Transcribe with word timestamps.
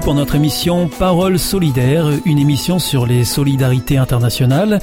Pour 0.00 0.14
notre 0.14 0.34
émission 0.34 0.88
Parole 0.88 1.38
solidaire, 1.38 2.06
une 2.24 2.38
émission 2.38 2.78
sur 2.78 3.06
les 3.06 3.24
solidarités 3.24 3.96
internationales. 3.96 4.80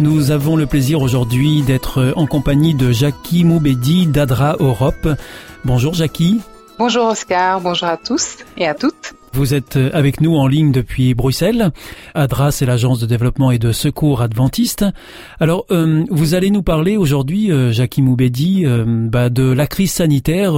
Nous 0.00 0.30
avons 0.30 0.56
le 0.56 0.66
plaisir 0.66 1.02
aujourd'hui 1.02 1.62
d'être 1.62 2.12
en 2.16 2.26
compagnie 2.26 2.74
de 2.74 2.90
Jackie 2.92 3.44
Moubedi 3.44 4.06
d'Adra 4.06 4.56
Europe. 4.58 5.08
Bonjour 5.64 5.94
Jackie. 5.94 6.40
Bonjour 6.78 7.06
Oscar, 7.06 7.60
bonjour 7.60 7.88
à 7.88 7.96
tous 7.96 8.38
et 8.56 8.66
à 8.66 8.74
toutes. 8.74 9.14
Vous 9.36 9.52
êtes 9.52 9.78
avec 9.92 10.22
nous 10.22 10.34
en 10.34 10.46
ligne 10.46 10.72
depuis 10.72 11.12
Bruxelles. 11.12 11.70
ADRA, 12.14 12.50
c'est 12.50 12.64
l'agence 12.64 13.00
de 13.00 13.06
développement 13.06 13.50
et 13.50 13.58
de 13.58 13.70
secours 13.70 14.22
adventiste. 14.22 14.86
Alors, 15.40 15.66
euh, 15.70 16.04
vous 16.10 16.32
allez 16.32 16.48
nous 16.48 16.62
parler 16.62 16.96
aujourd'hui, 16.96 17.52
euh, 17.52 17.70
Jackie 17.70 18.00
Moubedi, 18.00 18.62
euh, 18.64 18.84
bah, 18.86 19.28
de 19.28 19.42
la 19.42 19.66
crise 19.66 19.92
sanitaire 19.92 20.52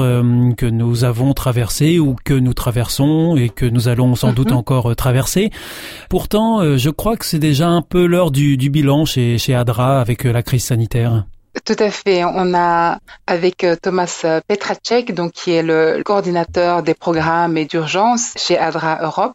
que 0.57 0.67
nous 0.67 1.03
avons 1.03 1.35
traversée 1.35 1.99
ou 1.99 2.15
que 2.25 2.35
nous 2.35 2.55
traversons 2.55 3.37
et 3.37 3.49
que 3.49 3.67
nous 3.67 3.89
allons 3.89 4.15
sans 4.15 4.33
doute 4.33 4.53
mhm. 4.53 4.59
encore 4.59 4.95
traverser. 4.95 5.51
Pourtant, 6.09 6.77
je 6.77 6.91
crois 6.91 7.17
que 7.17 7.27
c'est 7.27 7.41
déjà 7.41 7.69
un 7.69 7.83
peu 7.83 8.07
l'heure 8.07 8.31
du, 8.31 8.57
du 8.57 8.71
bilan 8.71 9.05
chez, 9.05 9.39
chez 9.39 9.57
ADRA 9.57 10.01
avec 10.01 10.23
la 10.23 10.45
crise 10.45 10.63
sanitaire. 10.63 11.25
Tout 11.65 11.77
à 11.79 11.91
fait. 11.91 12.25
On 12.25 12.55
a 12.55 12.99
avec 13.27 13.65
euh, 13.65 13.77
Thomas 13.77 14.23
euh, 14.25 14.41
Petracek, 14.47 15.15
donc 15.15 15.33
qui 15.33 15.53
est 15.53 15.63
le 15.63 16.03
coordinateur 16.05 16.83
des 16.83 16.95
programmes 16.95 17.57
et 17.57 17.65
d'urgence 17.65 18.35
chez 18.37 18.59
ADRA 18.59 18.99
Europe, 19.03 19.35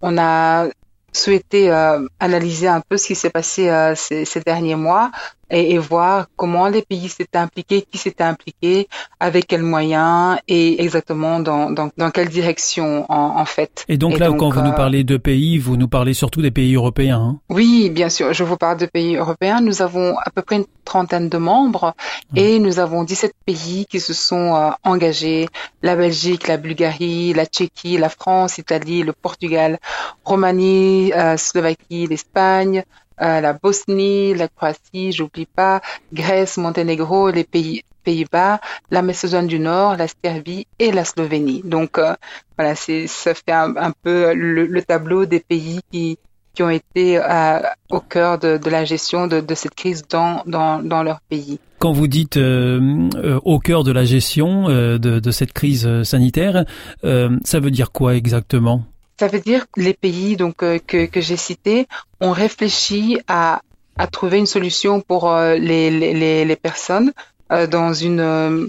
on 0.00 0.18
a 0.18 0.66
souhaité 1.12 1.70
euh, 1.70 2.06
analyser 2.20 2.68
un 2.68 2.80
peu 2.80 2.96
ce 2.96 3.06
qui 3.06 3.14
s'est 3.14 3.30
passé 3.30 3.70
ces, 3.96 4.40
derniers 4.40 4.74
mois 4.74 5.10
et, 5.50 5.72
et, 5.72 5.78
voir 5.78 6.26
comment 6.36 6.68
les 6.68 6.82
pays 6.82 7.08
s'étaient 7.08 7.38
impliqués, 7.38 7.82
qui 7.82 7.98
s'était 7.98 8.24
impliqué, 8.24 8.88
avec 9.20 9.46
quels 9.46 9.62
moyens 9.62 10.38
et 10.48 10.82
exactement 10.82 11.40
dans, 11.40 11.70
dans, 11.70 11.90
dans 11.96 12.10
quelle 12.10 12.28
direction 12.28 13.06
en, 13.08 13.38
en, 13.40 13.44
fait. 13.44 13.84
Et 13.88 13.96
donc 13.96 14.18
là, 14.18 14.30
quand 14.32 14.50
vous 14.50 14.60
nous 14.60 14.70
euh, 14.70 14.72
parlez 14.72 15.04
de 15.04 15.16
pays, 15.16 15.58
vous 15.58 15.76
nous 15.76 15.88
parlez 15.88 16.14
surtout 16.14 16.42
des 16.42 16.50
pays 16.50 16.74
européens. 16.74 17.20
Hein 17.20 17.38
oui, 17.48 17.90
bien 17.90 18.08
sûr, 18.08 18.32
je 18.32 18.44
vous 18.44 18.56
parle 18.56 18.78
de 18.78 18.86
pays 18.86 19.16
européens. 19.16 19.60
Nous 19.60 19.82
avons 19.82 20.16
à 20.18 20.30
peu 20.30 20.42
près 20.42 20.56
une 20.56 20.66
trentaine 20.84 21.28
de 21.28 21.38
membres 21.38 21.94
et 22.34 22.58
nous 22.58 22.78
avons 22.78 23.04
17 23.04 23.32
pays 23.44 23.86
qui 23.88 24.00
se 24.00 24.14
sont 24.14 24.54
euh, 24.54 24.70
engagés. 24.84 25.48
La 25.82 25.96
Belgique, 25.96 26.48
la 26.48 26.56
Bulgarie, 26.56 27.32
la 27.34 27.46
Tchéquie, 27.46 27.98
la 27.98 28.08
France, 28.08 28.56
l'Italie, 28.56 29.02
le 29.02 29.12
Portugal, 29.12 29.78
Roumanie, 30.24 31.12
euh, 31.12 31.36
Slovaquie, 31.36 32.06
l'Espagne, 32.06 32.84
euh, 33.22 33.40
la 33.40 33.52
Bosnie, 33.52 34.34
la 34.34 34.48
Croatie, 34.48 35.12
j'oublie 35.12 35.46
pas, 35.46 35.80
Grèce, 36.12 36.56
Monténégro, 36.58 37.30
les 37.30 37.44
pays 37.44 37.82
Pays-Bas, 38.04 38.60
la 38.92 39.02
Macédoine 39.02 39.48
du 39.48 39.58
Nord, 39.58 39.96
la 39.96 40.06
Serbie 40.06 40.68
et 40.78 40.92
la 40.92 41.04
Slovénie. 41.04 41.62
Donc 41.64 41.98
euh, 41.98 42.14
voilà, 42.56 42.76
c'est 42.76 43.08
ça 43.08 43.34
fait 43.34 43.50
un, 43.50 43.92
peu 44.04 44.32
le, 44.32 44.80
tableau 44.82 45.26
des 45.26 45.40
pays 45.40 45.80
qui 45.90 46.16
qui 46.54 46.62
ont 46.62 46.70
été 46.70 47.18
euh, 47.18 47.58
au 47.90 47.98
cœur 47.98 48.38
de, 48.38 48.58
de, 48.58 48.70
la 48.70 48.84
gestion 48.84 49.26
de, 49.26 49.40
de 49.40 49.54
cette 49.54 49.74
crise 49.74 50.04
dans, 50.08 50.42
dans, 50.46 50.82
dans, 50.82 51.02
leur 51.02 51.20
pays. 51.20 51.58
Quand 51.80 51.92
vous 51.92 52.06
dites 52.06 52.38
au 52.38 53.58
cœur 53.58 53.82
de 53.82 53.92
la 53.92 54.04
gestion 54.04 54.68
de, 54.68 54.96
de, 54.98 55.30
cette 55.32 55.52
crise 55.52 56.02
sanitaire, 56.04 56.64
ça 57.02 57.60
veut 57.60 57.70
dire 57.70 57.90
quoi 57.90 58.14
exactement? 58.14 58.84
Ça 59.18 59.28
veut 59.28 59.40
dire 59.40 59.70
que 59.70 59.80
les 59.80 59.94
pays 59.94 60.36
donc 60.36 60.62
euh, 60.62 60.78
que, 60.78 61.06
que 61.06 61.20
j'ai 61.20 61.36
cités 61.36 61.88
ont 62.20 62.32
réfléchi 62.32 63.18
à, 63.28 63.62
à 63.96 64.06
trouver 64.06 64.38
une 64.38 64.46
solution 64.46 65.00
pour 65.00 65.30
euh, 65.30 65.54
les, 65.54 65.90
les, 65.90 66.44
les, 66.44 66.56
personnes 66.56 67.12
euh, 67.52 67.66
dans 67.66 67.92
une 67.92 68.68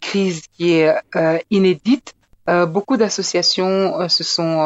crise 0.00 0.42
qui 0.52 0.72
est 0.72 0.94
inédite. 1.50 2.12
beaucoup 2.46 2.98
d'associations 2.98 4.06
se 4.08 4.22
sont 4.22 4.58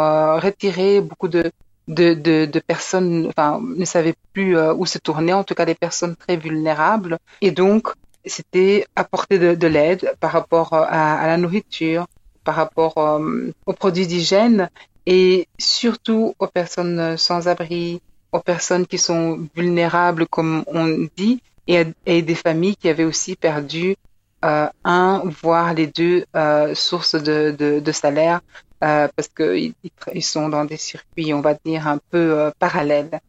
retirées, 0.46 1.00
beaucoup 1.00 1.28
de, 1.28 1.52
de, 1.86 2.14
de, 2.14 2.46
de, 2.46 2.58
personnes 2.58 3.26
enfin, 3.28 3.60
ne 3.62 3.84
savaient 3.84 4.16
plus 4.32 4.58
où 4.58 4.84
se 4.84 4.98
tourner, 4.98 5.32
en 5.32 5.44
tout 5.44 5.54
cas 5.54 5.64
des 5.64 5.76
personnes 5.76 6.16
très 6.16 6.36
vulnérables. 6.36 7.18
Et 7.40 7.52
donc, 7.52 7.92
c'était 8.24 8.84
apporter 8.96 9.38
de, 9.38 9.54
de 9.54 9.66
l'aide 9.68 10.12
par 10.18 10.32
rapport 10.32 10.72
à, 10.72 11.20
à, 11.20 11.26
la 11.28 11.36
nourriture, 11.36 12.06
par 12.46 12.54
rapport 12.54 12.96
euh, 12.96 13.52
aux 13.66 13.72
produits 13.82 14.06
d'hygiène 14.06 14.70
et 15.04 15.48
surtout 15.58 16.34
aux 16.38 16.46
personnes 16.46 17.16
sans 17.16 17.48
abri, 17.48 18.00
aux 18.32 18.40
personnes 18.40 18.86
qui 18.86 18.98
sont 18.98 19.48
vulnérables, 19.54 20.26
comme 20.26 20.64
on 20.68 21.06
dit, 21.16 21.42
et, 21.66 22.22
des 22.22 22.34
familles 22.34 22.76
qui 22.76 22.88
avaient 22.88 23.04
aussi 23.12 23.36
perdu 23.36 23.96
euh, 24.44 24.68
un, 24.84 25.22
voire 25.42 25.74
les 25.74 25.88
deux 25.88 26.24
euh, 26.36 26.74
sources 26.74 27.16
de, 27.16 27.54
de, 27.58 27.92
salaire 27.92 28.40
parce 28.78 29.28
qu'ils 29.36 29.74
ils 30.14 30.22
sont 30.22 30.48
dans 30.48 30.64
des 30.64 30.76
circuits, 30.76 31.34
on 31.34 31.40
va 31.40 31.54
dire, 31.64 31.88
un 31.88 31.98
peu 32.10 32.52
parallèles. 32.58 33.20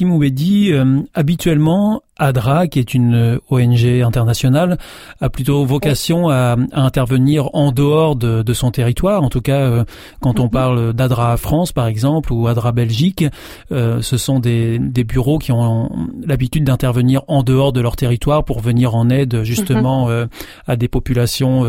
Moubedi, 0.00 0.72
euh, 0.72 1.02
habituellement, 1.14 2.02
ADRA, 2.18 2.66
qui 2.66 2.78
est 2.78 2.94
une 2.94 3.14
euh, 3.14 3.38
ONG 3.50 3.84
internationale, 4.02 4.78
a 5.20 5.28
plutôt 5.30 5.64
vocation 5.64 6.28
à, 6.28 6.56
intervenir 6.72 7.50
en 7.54 7.72
dehors 7.72 8.16
de, 8.16 8.52
son 8.52 8.70
territoire. 8.70 9.22
En 9.22 9.28
tout 9.28 9.40
cas, 9.40 9.60
euh, 9.60 9.84
quand 10.20 10.40
on 10.40 10.44
mhm. 10.44 10.50
parle 10.50 10.92
d'ADRA 10.92 11.36
France, 11.36 11.72
par 11.72 11.86
exemple, 11.86 12.32
ou 12.32 12.46
ADRA 12.46 12.72
Belgique, 12.72 13.24
ce 13.70 14.16
sont 14.16 14.38
des, 14.38 14.78
bureaux 14.78 15.38
qui 15.38 15.52
ont 15.52 15.90
l'habitude 16.24 16.64
d'intervenir 16.64 17.22
en 17.28 17.42
dehors 17.42 17.72
de 17.72 17.80
leur 17.80 17.96
territoire 17.96 18.44
pour 18.44 18.60
venir 18.60 18.94
en 18.94 19.08
aide 19.10 19.42
justement 19.42 20.08
mhm. 20.08 20.28
à 20.66 20.76
des 20.76 20.88
populations 20.88 21.64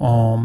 en, 0.00 0.42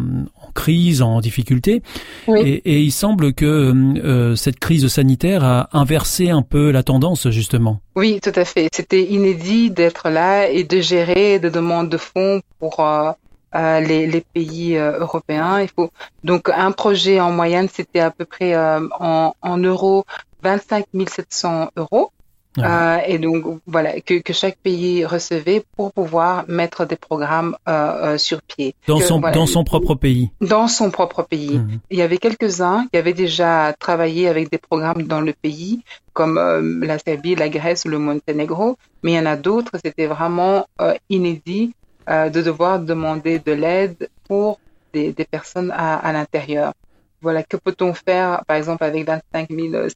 crise, 0.53 1.01
en 1.01 1.19
difficulté. 1.19 1.81
Et, 2.27 2.81
il 2.81 2.91
semble 2.91 3.33
que 3.33 3.45
euh, 3.45 4.35
cette 4.35 4.59
crise 4.59 4.87
sanitaire 4.87 5.43
a 5.43 5.69
inversé 5.73 6.29
un 6.29 6.41
peu 6.41 6.71
la 6.71 6.83
tendance, 6.83 7.29
justement. 7.29 7.81
Oui, 7.95 8.19
tout 8.21 8.31
à 8.35 8.45
fait. 8.45 8.69
C'était 8.73 9.03
inédit 9.03 9.69
d'être 9.71 10.09
là 10.09 10.47
et 10.49 10.63
de 10.63 10.81
gérer 10.81 11.39
des 11.39 11.51
demandes 11.51 11.89
de 11.89 11.97
fonds 11.97 12.41
pour 12.59 12.79
euh, 12.79 13.11
euh, 13.55 13.79
les, 13.81 14.07
les, 14.07 14.21
pays 14.21 14.75
européens. 14.77 15.61
Il 15.61 15.69
faut 15.69 15.91
donc 16.23 16.49
un 16.49 16.71
projet 16.71 17.19
en 17.19 17.31
moyenne, 17.31 17.69
c'était 17.71 17.99
à 17.99 18.09
peu 18.09 18.25
près 18.25 18.55
en, 18.57 19.35
en 19.41 19.57
euros 19.57 20.05
25 20.41 20.85
700 21.07 21.69
euros. 21.77 22.11
Euh, 22.59 22.97
et 23.07 23.17
donc 23.17 23.61
voilà 23.65 23.99
que, 24.01 24.21
que, 24.21 24.31
chaque 24.31 24.57
pays 24.57 25.05
recevait 25.05 25.63
pour 25.75 25.91
pouvoir 25.91 26.45
mettre 26.47 26.85
des 26.85 26.95
programmes 26.95 27.57
euh, 27.67 28.13
euh 28.13 28.17
sur 28.17 28.41
pied. 28.43 28.75
Dans 28.87 28.99
son 28.99 29.19
dans 29.19 29.47
son 29.47 29.63
propre 29.63 29.95
pays. 29.95 30.29
Dans 30.39 30.67
son 30.67 30.91
propre 30.91 31.23
pays. 31.23 31.59
Il 31.89 31.97
y 31.97 32.03
avait 32.03 32.17
quelques 32.17 32.61
uns 32.61 32.87
qui 32.91 32.97
avaient 32.97 33.13
déjà 33.13 33.73
travaillé 33.79 34.27
avec 34.27 34.51
des 34.51 34.59
programmes 34.59 35.03
dans 35.03 35.21
le 35.21 35.33
pays, 35.33 35.83
comme 36.13 36.37
euh, 36.37 36.61
la 36.85 36.99
Serbie, 36.99 37.35
la 37.35 37.49
Grèce 37.49 37.85
ou 37.85 37.89
le 37.89 37.97
Monténégro, 37.97 38.77
mais 39.01 39.13
il 39.13 39.15
y 39.15 39.19
en 39.19 39.25
a 39.25 39.35
d'autres. 39.35 39.71
C'était 39.83 40.07
vraiment 40.07 40.67
euh, 40.81 40.93
inédit 41.09 41.73
de 42.07 42.41
devoir 42.41 42.79
demander 42.81 43.39
de 43.39 43.53
l'aide 43.53 44.09
pour 44.27 44.59
des, 44.93 45.13
des 45.13 45.23
personnes 45.23 45.71
à, 45.71 45.95
à 45.95 46.11
l'intérieur. 46.11 46.73
Voilà, 47.21 47.41
que 47.43 47.55
peut-on 47.55 47.93
faire, 47.93 48.43
par 48.45 48.57
exemple, 48.57 48.83
avec 48.83 49.07
25 49.07 49.47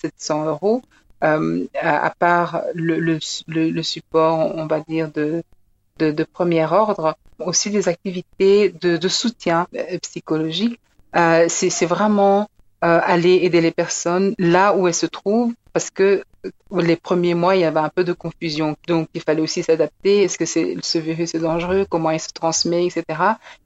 700 0.02 0.46
euros 0.46 0.82
euh, 1.24 1.66
à, 1.82 2.10
part 2.12 2.62
le, 2.74 3.00
le, 3.00 3.20
le, 3.48 3.84
support, 3.84 4.56
on 4.56 4.68
va 4.68 4.82
dire, 4.82 5.12
de, 5.12 5.44
de, 5.98 6.24
premier 6.24 6.66
ordre, 6.66 7.16
aussi 7.40 7.70
des 7.70 7.88
activités 7.88 8.70
de, 8.70 9.08
soutien 9.08 9.68
euh, 9.76 9.98
psychologique. 10.00 10.80
Euh, 11.16 11.46
c'est 11.50 11.86
vraiment 11.86 12.50
euh, 12.84 13.00
aller 13.04 13.40
aider 13.44 13.62
les 13.62 13.72
personnes 13.72 14.36
là 14.38 14.76
où 14.76 14.88
elles 14.88 14.94
se 14.94 15.06
trouvent 15.06 15.54
parce 15.74 15.90
que 15.90 16.24
les 16.72 16.96
premiers 16.96 17.34
mois, 17.34 17.56
il 17.56 17.62
y 17.62 17.66
avait 17.66 17.80
un 17.80 17.90
peu 17.90 18.04
de 18.04 18.14
confusion. 18.14 18.76
Donc, 18.88 19.10
il 19.14 19.22
fallait 19.22 19.42
aussi 19.42 19.64
s'adapter. 19.64 20.24
Est-ce 20.24 20.38
que 20.38 20.46
c'est, 20.46 20.76
ce 20.82 20.98
virus 20.98 21.36
est 21.36 21.40
dangereux? 21.40 21.86
Comment 21.90 22.12
il 22.12 22.20
se 22.20 22.30
transmet, 22.30 22.86
etc. 22.86 23.04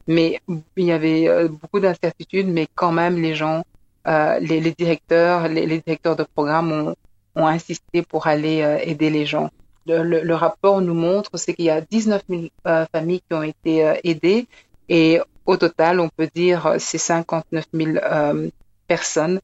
Mais 0.07 0.42
il 0.75 0.86
y 0.86 0.92
avait 0.92 1.47
beaucoup 1.47 1.80
d'incertitudes, 1.80 2.47
mais 2.47 2.68
quand 2.74 2.92
même, 2.92 3.21
les 3.21 3.36
gens, 3.36 3.63
les, 4.06 4.74
directeurs, 4.77 5.47
les, 5.47 5.65
les, 5.68 5.80
directeurs 5.80 6.15
de 6.15 6.24
programme 6.24 6.71
ont, 6.71 6.95
ont 7.36 7.48
insisté 7.48 8.01
pour 8.01 8.28
aller 8.28 8.80
aider 8.83 9.10
les 9.10 9.25
gens 9.25 9.50
le, 9.86 10.33
rapport 10.33 10.81
nous 10.81 10.94
montre, 10.94 11.31
c'est 11.36 11.54
qu'il 11.54 11.66
y 11.66 11.69
a 11.69 11.81
19 11.81 12.24
000 12.30 12.42
euh, 12.68 12.86
familles 12.92 13.22
qui 13.28 13.33
ont 13.33 13.44
été 13.44 13.86
euh, 13.86 13.95
aidées 14.04 14.48
et 14.89 15.19
au 15.45 15.57
total, 15.57 16.00
on 16.00 16.10
peut 16.10 16.30
dire 16.33 16.75
c'est 16.78 16.98
59 16.98 17.66
000 17.74 17.92
euh, 17.98 18.50
personnes 18.88 19.39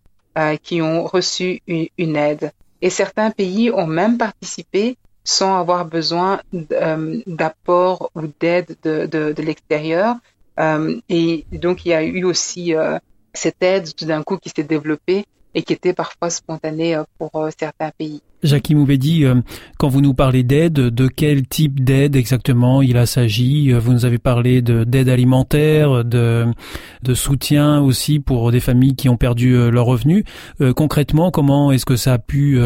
qui 0.62 0.84
ont 0.84 1.07
reçu 1.07 1.63
une, 1.66 2.16
aide. 2.16 2.51
Et 2.84 2.92
certains 2.92 3.31
pays 3.31 3.72
ont 3.72 3.88
même 3.88 4.19
participé 4.19 4.95
sans 5.24 5.60
avoir 5.60 5.84
besoin 5.84 6.42
d'apport 6.54 8.12
ou 8.13 8.28
d'aide 8.39 8.78
de, 8.84 9.07
de, 9.07 9.34
de 9.34 9.42
l'extérieur. 9.42 10.18
et 11.10 11.45
donc, 11.51 11.88
il 11.88 11.89
y 11.89 11.94
a 11.94 12.04
eu 12.04 12.24
aussi 12.24 12.75
cette 13.34 13.63
aide 13.63 13.95
tout 13.95 14.06
d'un 14.06 14.22
coup 14.22 14.38
qui 14.38 14.51
s'est 14.56 14.62
développée 14.62 15.25
et 15.57 15.63
qui 15.63 15.74
était 15.74 15.94
parfois 15.94 16.30
spontanée 16.30 16.95
euh, 16.95 17.04
pour 17.18 17.31
euh, 17.33 17.50
certains 17.59 17.89
pays. 17.98 18.21
Jackie 18.44 18.75
Moubedi, 18.75 19.25
euh, 19.25 19.42
quand 19.80 19.88
vous 19.88 20.01
nous 20.01 20.13
parlez 20.13 20.44
d'aide, 20.44 20.74
de 20.74 21.07
quel 21.07 21.48
type 21.48 21.83
d'aide 21.83 22.15
exactement 22.15 22.83
il 22.83 23.07
s'agit 23.07 23.74
Vous 23.74 23.92
nous 23.92 24.06
avez 24.06 24.19
parlé 24.19 24.62
d'aide 24.62 25.09
alimentaire, 25.09 26.06
de, 26.06 26.45
de 27.01 27.13
soutien 27.15 27.81
aussi 27.81 28.19
pour 28.19 28.51
des 28.51 28.59
familles 28.59 28.95
qui 28.95 29.09
ont 29.09 29.18
perdu 29.18 29.71
leurs 29.71 29.88
revenus. 29.88 30.24
concrètement, 30.75 31.31
comment 31.31 31.71
est-ce 31.71 31.86
que 31.86 31.95
ça 31.95 32.13
a 32.13 32.18
pu 32.19 32.60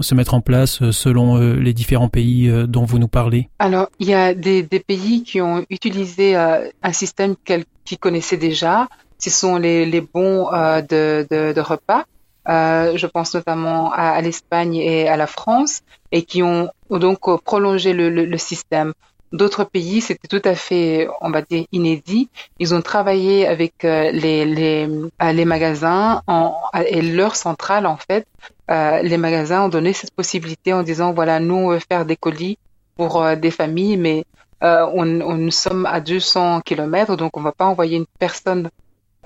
se 0.00 0.14
mettre 0.14 0.32
en 0.32 0.40
place 0.40 0.90
selon 0.90 1.36
les 1.36 1.74
différents 1.74 2.08
pays 2.08 2.50
dont 2.66 2.84
vous 2.84 2.98
nous 2.98 3.08
parlez? 3.08 3.50
Alors, 3.58 3.88
il 3.98 4.08
y 4.08 4.14
a 4.14 4.32
des, 4.32 4.62
des 4.62 4.80
pays 4.80 5.22
qui 5.22 5.42
ont 5.42 5.66
utilisé 5.68 6.34
un 6.36 6.92
système 6.92 7.34
qu'ils 7.44 7.98
connaissaient 7.98 8.38
déjà. 8.38 8.88
Ce 9.18 9.28
sont 9.28 9.56
les, 9.56 9.84
les 9.84 10.00
bons 10.00 10.46
de, 10.50 11.26
de, 11.30 11.52
de 11.52 11.60
repas 11.60 12.04
euh, 12.48 12.96
je 12.96 13.06
pense 13.06 13.34
notamment 13.34 13.92
à, 13.92 14.20
l'Espagne 14.20 14.76
et 14.76 15.08
à 15.08 15.16
la 15.16 15.26
France, 15.26 15.82
et 16.12 16.22
qui 16.22 16.42
ont 16.42 16.70
donc 16.90 17.20
prolongé 17.44 17.92
le, 17.92 18.38
système. 18.38 18.92
D'autres 19.32 19.62
pays, 19.62 20.00
c'était 20.00 20.26
tout 20.26 20.42
à 20.44 20.56
fait, 20.56 21.06
on 21.20 21.30
va 21.30 21.42
dire, 21.42 21.64
inédit. 21.70 22.28
Ils 22.58 22.74
ont 22.74 22.82
travaillé 22.82 23.46
avec 23.46 23.84
euh, 23.84 24.10
les, 24.10 24.44
les, 24.44 24.88
euh, 25.22 25.32
les 25.32 25.44
magasins 25.44 26.22
en, 26.26 26.56
et 26.84 27.00
leur 27.00 27.36
centrale, 27.36 27.86
en 27.86 27.96
fait. 27.96 28.26
les 28.68 29.16
magasins 29.18 29.64
ont 29.64 29.68
donné 29.68 29.92
cette 29.92 30.12
possibilité 30.12 30.72
en 30.72 30.82
disant, 30.82 31.12
voilà, 31.12 31.38
nous, 31.38 31.54
on 31.54 31.68
veut 31.68 31.80
faire 31.80 32.04
des 32.04 32.16
colis 32.16 32.58
pour 32.96 33.24
des 33.36 33.50
familles, 33.50 33.96
mais 33.96 34.24
on, 34.62 35.20
on, 35.20 35.34
nous 35.34 35.50
sommes 35.50 35.86
à 35.86 36.00
200 36.00 36.62
kilomètres, 36.62 37.16
donc 37.16 37.36
on 37.36 37.40
va 37.40 37.52
pas 37.52 37.66
envoyer 37.66 37.96
une 37.98 38.06
personne 38.18 38.68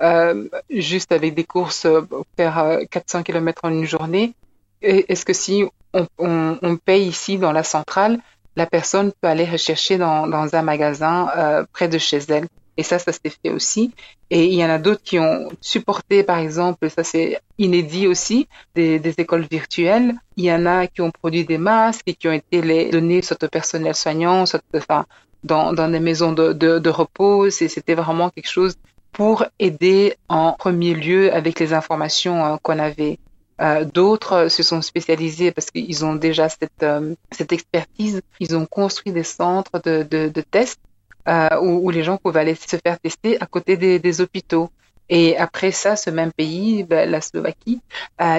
euh, 0.01 0.47
juste 0.69 1.11
avec 1.11 1.33
des 1.35 1.43
courses 1.43 1.85
euh, 1.85 2.01
faire 2.37 2.79
400 2.89 3.19
euh, 3.19 3.23
km 3.23 3.61
en 3.63 3.69
une 3.69 3.85
journée. 3.85 4.33
Est-ce 4.81 5.25
que 5.25 5.33
si 5.33 5.63
on, 5.93 6.07
on, 6.17 6.57
on, 6.61 6.77
paye 6.77 7.07
ici 7.07 7.37
dans 7.37 7.51
la 7.51 7.63
centrale, 7.63 8.19
la 8.55 8.65
personne 8.65 9.11
peut 9.19 9.27
aller 9.27 9.45
rechercher 9.45 9.97
dans, 9.97 10.27
dans 10.27 10.53
un 10.55 10.61
magasin 10.61 11.29
euh, 11.35 11.65
près 11.71 11.87
de 11.87 11.97
chez 11.97 12.19
elle 12.29 12.47
et 12.77 12.83
ça, 12.83 12.99
ça 12.99 13.11
s'est 13.13 13.29
fait 13.29 13.51
aussi. 13.51 13.91
Et 14.29 14.45
il 14.45 14.53
y 14.53 14.65
en 14.65 14.69
a 14.69 14.77
d'autres 14.79 15.01
qui 15.01 15.17
ont 15.17 15.49
supporté, 15.61 16.23
par 16.23 16.39
exemple, 16.39 16.89
ça 16.89 17.03
c'est 17.03 17.39
inédit 17.57 18.07
aussi, 18.07 18.47
des, 18.75 18.99
des, 18.99 19.13
écoles 19.17 19.47
virtuelles. 19.49 20.13
Il 20.35 20.43
y 20.43 20.51
en 20.51 20.65
a 20.65 20.87
qui 20.87 21.01
ont 21.01 21.11
produit 21.11 21.45
des 21.45 21.57
masques 21.57 22.03
et 22.07 22.15
qui 22.15 22.27
ont 22.27 22.33
été 22.33 22.61
les 22.61 22.89
donnés 22.89 23.21
soit 23.21 23.41
au 23.43 23.47
personnel 23.47 23.95
soignant, 23.95 24.45
soit 24.45 24.61
enfin, 24.75 25.05
dans, 25.43 25.71
dans 25.71 25.89
des 25.89 26.01
maisons 26.01 26.33
de, 26.33 26.51
de, 26.51 26.79
de 26.79 26.89
repos. 26.89 27.49
C'était 27.49 27.95
vraiment 27.95 28.29
quelque 28.29 28.49
chose 28.49 28.75
pour 29.15 29.45
aider 29.59 30.17
en 30.27 30.51
premier 30.51 30.93
lieu 30.93 31.33
avec 31.33 31.61
les 31.61 31.71
informations 31.71 32.45
euh, 32.45 32.57
qu'on 32.61 32.79
avait. 32.79 33.17
Euh, 33.61 33.85
d'autres 33.85 34.49
se 34.49 34.61
sont 34.61 34.81
spécialisés 34.81 35.53
parce 35.53 35.71
qu'ils 35.71 36.03
ont 36.03 36.15
déjà 36.15 36.49
cette, 36.49 36.83
euh, 36.83 37.15
cette 37.31 37.53
expertise. 37.53 38.21
Ils 38.41 38.57
ont 38.57 38.65
construit 38.65 39.13
des 39.13 39.23
centres 39.23 39.79
de, 39.81 40.03
de, 40.03 40.27
de 40.27 40.41
tests 40.41 40.81
où, 41.27 41.79
où, 41.83 41.89
les 41.89 42.03
gens 42.03 42.17
pouvaient 42.17 42.41
aller 42.41 42.55
se 42.55 42.75
faire 42.75 42.99
tester 42.99 43.41
à 43.41 43.45
côté 43.45 43.77
des, 43.77 43.97
des 43.99 44.21
hôpitaux. 44.21 44.69
Et 45.09 45.37
après 45.37 45.71
ça, 45.71 45.95
ce 45.95 46.09
même 46.09 46.33
pays, 46.33 46.83
ben, 46.83 47.09
la 47.09 47.19
Slovaquie, 47.19 47.81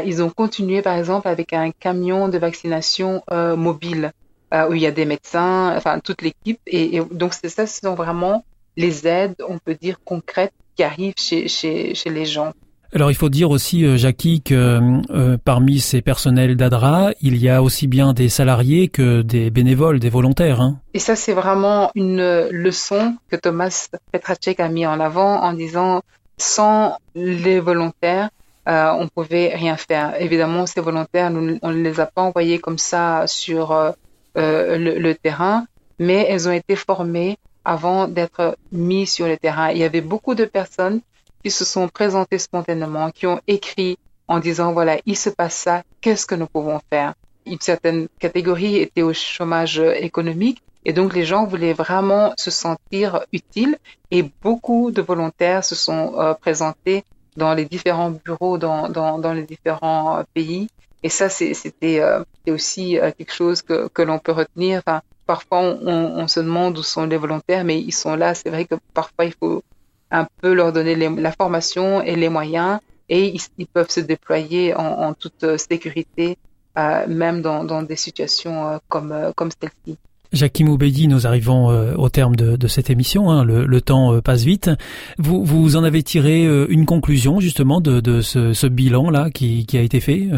ils 0.04 0.22
ont 0.22 0.30
continué 0.30 0.82
par 0.82 0.96
exemple 0.96 1.26
avec 1.26 1.52
un 1.52 1.72
camion 1.72 2.28
de 2.28 2.38
vaccination 2.38 3.24
mobile 3.56 4.12
où 4.52 4.74
il 4.74 4.82
y 4.82 4.86
a 4.86 4.92
des 4.92 5.04
médecins, 5.04 5.74
enfin 5.76 5.98
toute 5.98 6.22
l'équipe. 6.22 6.60
Et, 6.64 6.96
et 6.96 7.00
donc 7.10 7.34
c'est 7.34 7.48
ça, 7.48 7.66
ce 7.66 7.80
sont 7.80 7.96
vraiment 7.96 8.44
les 8.76 9.08
aides, 9.08 9.42
on 9.48 9.58
peut 9.58 9.74
dire 9.74 9.98
concrètes 10.04 10.54
qui 10.76 10.82
arrivent 10.82 11.14
chez, 11.18 11.48
chez, 11.48 11.94
chez 11.94 12.10
les 12.10 12.24
gens. 12.24 12.52
Alors 12.92 13.10
il 13.10 13.14
faut 13.14 13.28
dire 13.28 13.50
aussi, 13.50 13.84
euh, 13.84 13.96
Jackie, 13.96 14.40
que 14.40 14.80
euh, 15.10 15.36
parmi 15.44 15.80
ces 15.80 16.02
personnels 16.02 16.56
d'ADRA, 16.56 17.10
il 17.20 17.36
y 17.36 17.48
a 17.48 17.62
aussi 17.62 17.88
bien 17.88 18.12
des 18.12 18.28
salariés 18.28 18.88
que 18.88 19.22
des 19.22 19.50
bénévoles, 19.50 19.98
des 19.98 20.08
volontaires. 20.08 20.60
Hein. 20.60 20.78
Et 20.94 20.98
ça, 20.98 21.16
c'est 21.16 21.32
vraiment 21.32 21.90
une 21.94 22.48
leçon 22.50 23.16
que 23.28 23.36
Thomas 23.36 23.88
Petracek 24.12 24.60
a 24.60 24.68
mis 24.68 24.86
en 24.86 25.00
avant 25.00 25.42
en 25.42 25.52
disant, 25.52 26.02
sans 26.38 26.96
les 27.14 27.60
volontaires, 27.60 28.30
euh, 28.68 28.90
on 28.98 29.08
pouvait 29.08 29.54
rien 29.54 29.76
faire. 29.76 30.20
Évidemment, 30.20 30.66
ces 30.66 30.80
volontaires, 30.80 31.30
nous, 31.30 31.58
on 31.62 31.70
ne 31.70 31.82
les 31.82 32.00
a 32.00 32.06
pas 32.06 32.22
envoyés 32.22 32.58
comme 32.58 32.78
ça 32.78 33.26
sur 33.26 33.72
euh, 33.72 33.92
le, 34.34 34.98
le, 34.98 35.14
terrain, 35.14 35.66
mais 35.98 36.26
elles 36.28 36.48
ont 36.48 36.52
été 36.52 36.76
formées 36.76 37.36
avant 37.66 38.06
d'être 38.06 38.56
mis 38.70 39.06
sur 39.06 39.26
le 39.26 39.36
terrain. 39.36 39.70
Il 39.70 39.78
y 39.78 39.84
avait 39.84 40.00
beaucoup 40.00 40.34
de 40.34 40.44
personnes 40.44 41.00
qui 41.42 41.50
se 41.50 41.64
sont 41.64 41.88
présentées 41.88 42.38
spontanément, 42.38 43.10
qui 43.10 43.26
ont 43.26 43.40
écrit 43.46 43.98
en 44.28 44.38
disant, 44.38 44.72
voilà, 44.72 44.98
il 45.04 45.16
se 45.16 45.30
passe 45.30 45.56
ça, 45.56 45.82
qu'est-ce 46.00 46.26
que 46.26 46.36
nous 46.36 46.46
pouvons 46.46 46.80
faire? 46.90 47.14
Une 47.44 47.60
certaine 47.60 48.08
catégorie 48.18 48.76
était 48.76 49.02
au 49.02 49.12
chômage 49.12 49.78
économique 49.78 50.62
et 50.84 50.92
donc 50.92 51.14
les 51.14 51.24
gens 51.24 51.44
voulaient 51.46 51.72
vraiment 51.72 52.32
se 52.36 52.50
sentir 52.50 53.24
utiles 53.32 53.76
et 54.12 54.22
beaucoup 54.42 54.92
de 54.92 55.02
volontaires 55.02 55.64
se 55.64 55.74
sont 55.74 56.14
euh, 56.18 56.34
présentés 56.34 57.04
dans 57.36 57.54
les 57.54 57.64
différents 57.64 58.10
bureaux 58.10 58.58
dans, 58.58 58.88
dans, 58.88 59.18
dans 59.18 59.32
les 59.32 59.42
différents 59.42 60.18
euh, 60.18 60.22
pays. 60.34 60.68
Et 61.02 61.08
ça, 61.08 61.28
c'était 61.28 62.00
euh, 62.00 62.24
aussi 62.48 62.98
quelque 63.18 63.32
chose 63.32 63.62
que, 63.62 63.88
que 63.88 64.02
l'on 64.02 64.18
peut 64.18 64.32
retenir. 64.32 64.82
Parfois 65.26 65.60
on, 65.60 66.26
se 66.28 66.40
demande 66.40 66.78
où 66.78 66.82
sont 66.82 67.06
les 67.06 67.16
volontaires, 67.16 67.64
mais 67.64 67.80
ils 67.80 67.92
sont 67.92 68.16
là. 68.16 68.34
C'est 68.34 68.50
vrai 68.50 68.64
que 68.64 68.76
parfois 68.94 69.24
il 69.24 69.34
faut 69.34 69.62
un 70.10 70.26
peu 70.40 70.52
leur 70.52 70.72
donner 70.72 70.94
la 70.94 71.32
formation 71.32 72.02
et 72.02 72.16
les 72.16 72.28
moyens, 72.28 72.78
et 73.08 73.34
ils, 73.58 73.66
peuvent 73.66 73.90
se 73.90 74.00
déployer 74.00 74.74
en, 74.74 75.14
toute 75.14 75.56
sécurité, 75.56 76.38
euh, 76.78 77.06
même 77.06 77.42
dans, 77.42 77.82
des 77.82 77.96
situations 77.96 78.68
euh, 78.68 78.78
comme, 78.88 79.12
euh, 79.12 79.32
comme 79.34 79.50
celle-ci. 79.60 79.98
Jackie 80.32 80.64
Moubedi, 80.64 81.08
nous 81.08 81.26
arrivons 81.26 81.68
au 81.96 82.08
terme 82.08 82.36
de, 82.36 82.66
cette 82.66 82.90
émission. 82.90 83.30
Hein. 83.30 83.44
le, 83.44 83.80
temps 83.80 84.20
passe 84.20 84.42
vite. 84.42 84.70
Vous, 85.18 85.44
vous 85.44 85.76
en 85.76 85.84
avez 85.84 86.02
tiré 86.02 86.44
une 86.68 86.86
conclusion 86.86 87.40
justement 87.40 87.80
de, 87.80 88.20
ce, 88.20 88.66
bilan 88.66 89.10
là 89.10 89.30
qui, 89.30 89.66
a 89.74 89.80
été 89.80 90.00
fait. 90.00 90.28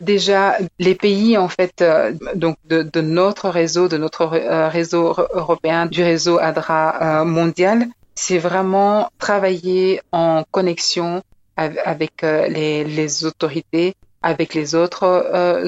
Déjà, 0.00 0.56
les 0.78 0.94
pays 0.94 1.36
en 1.36 1.48
fait 1.48 1.82
euh, 1.82 2.14
donc 2.34 2.56
de, 2.66 3.00
notre 3.02 3.50
réseau, 3.50 3.86
de 3.86 3.98
notre 3.98 4.22
euh, 4.32 4.68
réseau 4.68 5.14
européen, 5.34 5.84
du 5.86 6.02
réseau 6.02 6.38
ADRA 6.38 7.20
euh, 7.20 7.24
mondial, 7.24 7.86
c'est 8.14 8.38
vraiment 8.38 9.10
travailler 9.18 10.00
en 10.10 10.44
connexion 10.50 11.22
avec 11.56 12.22
les, 12.22 13.24
autorités, 13.26 13.94
avec 14.22 14.54
les 14.54 14.74
autres 14.74 15.04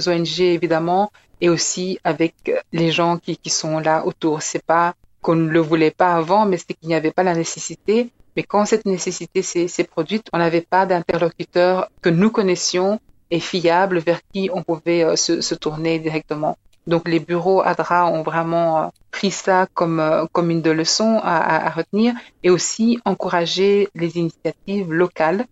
ONG 0.06 0.40
évidemment, 0.40 1.10
et 1.42 1.50
aussi 1.50 1.98
avec 2.04 2.34
les 2.72 2.90
gens 2.92 3.18
qui, 3.18 3.36
qui 3.36 3.50
sont 3.50 3.80
là 3.80 4.06
autour. 4.06 4.40
C'est 4.40 4.64
pas 4.64 4.94
qu'on 5.20 5.34
ne 5.34 5.50
le 5.50 5.60
voulait 5.60 5.90
pas 5.90 6.14
avant, 6.14 6.46
mais 6.46 6.56
c'est 6.56 6.72
qu'il 6.72 6.88
n'y 6.88 6.94
avait 6.94 7.10
pas 7.10 7.24
la 7.24 7.34
nécessité. 7.34 8.10
Mais 8.36 8.44
quand 8.44 8.64
cette 8.64 8.86
nécessité 8.86 9.42
s'est 9.42 9.84
produite, 9.84 10.28
on 10.32 10.38
n'avait 10.38 10.62
pas 10.62 10.86
d'interlocuteur 10.86 11.90
que 12.00 12.08
nous 12.08 12.30
connaissions 12.30 13.00
et 13.30 13.40
fiable 13.40 13.98
vers 13.98 14.20
qui 14.32 14.50
on 14.52 14.62
pouvait 14.62 15.04
euh, 15.04 15.16
se, 15.16 15.40
se, 15.40 15.54
tourner 15.54 15.98
directement. 15.98 16.56
Donc 16.86 17.08
les 17.08 17.18
bureaux 17.18 17.62
ADRA 17.62 18.06
ont 18.06 18.22
vraiment 18.22 18.78
euh, 18.78 18.86
pris 19.10 19.30
ça 19.30 19.66
comme, 19.74 20.00
euh, 20.00 20.26
comme 20.32 20.50
une 20.50 20.62
de 20.62 20.70
leçons 20.70 21.18
à, 21.22 21.66
à, 21.66 21.70
retenir 21.70 22.14
et 22.42 22.50
aussi 22.50 23.00
encourager 23.04 23.88
les 23.94 24.16
initiatives 24.16 24.92
locales 24.92 25.46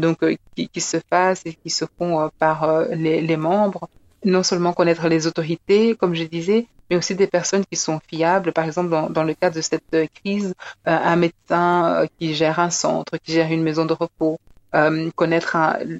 donc 0.00 0.18
qui, 0.54 0.68
qui, 0.68 0.80
se 0.82 0.98
fassent 1.08 1.46
et 1.46 1.54
qui 1.54 1.70
se 1.70 1.86
font 1.96 2.28
par 2.38 2.82
les, 2.90 3.22
les, 3.22 3.36
membres. 3.38 3.88
Non 4.24 4.42
seulement 4.42 4.72
connaître 4.72 5.08
les 5.08 5.26
autorités, 5.26 5.94
comme 5.94 6.14
je 6.14 6.24
disais, 6.24 6.66
mais 6.90 6.96
aussi 6.96 7.14
des 7.14 7.26
personnes 7.26 7.64
qui 7.70 7.76
sont 7.76 8.00
fiables. 8.08 8.52
Par 8.52 8.64
exemple, 8.64 8.90
dans, 8.90 9.10
dans 9.10 9.22
le 9.22 9.34
cadre 9.34 9.56
de 9.56 9.60
cette 9.60 9.96
crise, 10.14 10.54
un 10.84 11.16
médecin 11.16 12.06
qui 12.18 12.34
gère 12.34 12.58
un 12.58 12.70
centre, 12.70 13.16
qui 13.18 13.32
gère 13.32 13.52
une 13.52 13.62
maison 13.62 13.84
de 13.84 13.92
repos, 13.92 14.38
euh, 14.74 15.10
connaître 15.16 15.56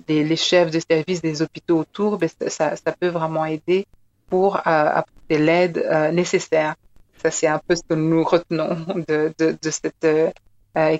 les, 0.09 0.25
les, 0.25 0.37
chefs 0.37 0.71
de 0.71 0.79
services 0.79 1.23
des 1.23 1.41
hôpitaux 1.41 1.79
autour, 1.79 2.19
ben, 2.19 2.29
ça, 2.49 2.77
ça, 2.77 2.93
peut 2.93 3.09
vraiment 3.09 3.47
aider 3.47 3.87
pour 4.29 4.57
euh, 4.57 4.61
apporter 4.67 5.39
l'aide 5.39 5.79
euh, 5.79 6.13
nécessaire. 6.13 6.75
Ça, 7.23 7.31
c'est 7.31 7.47
un 7.47 7.61
peu 7.67 7.75
ce 7.75 7.81
que 7.89 7.95
nous 7.95 8.23
retenons 8.23 8.77
de, 9.09 9.33
de, 9.39 9.57
de 9.61 9.71
cette 9.71 10.07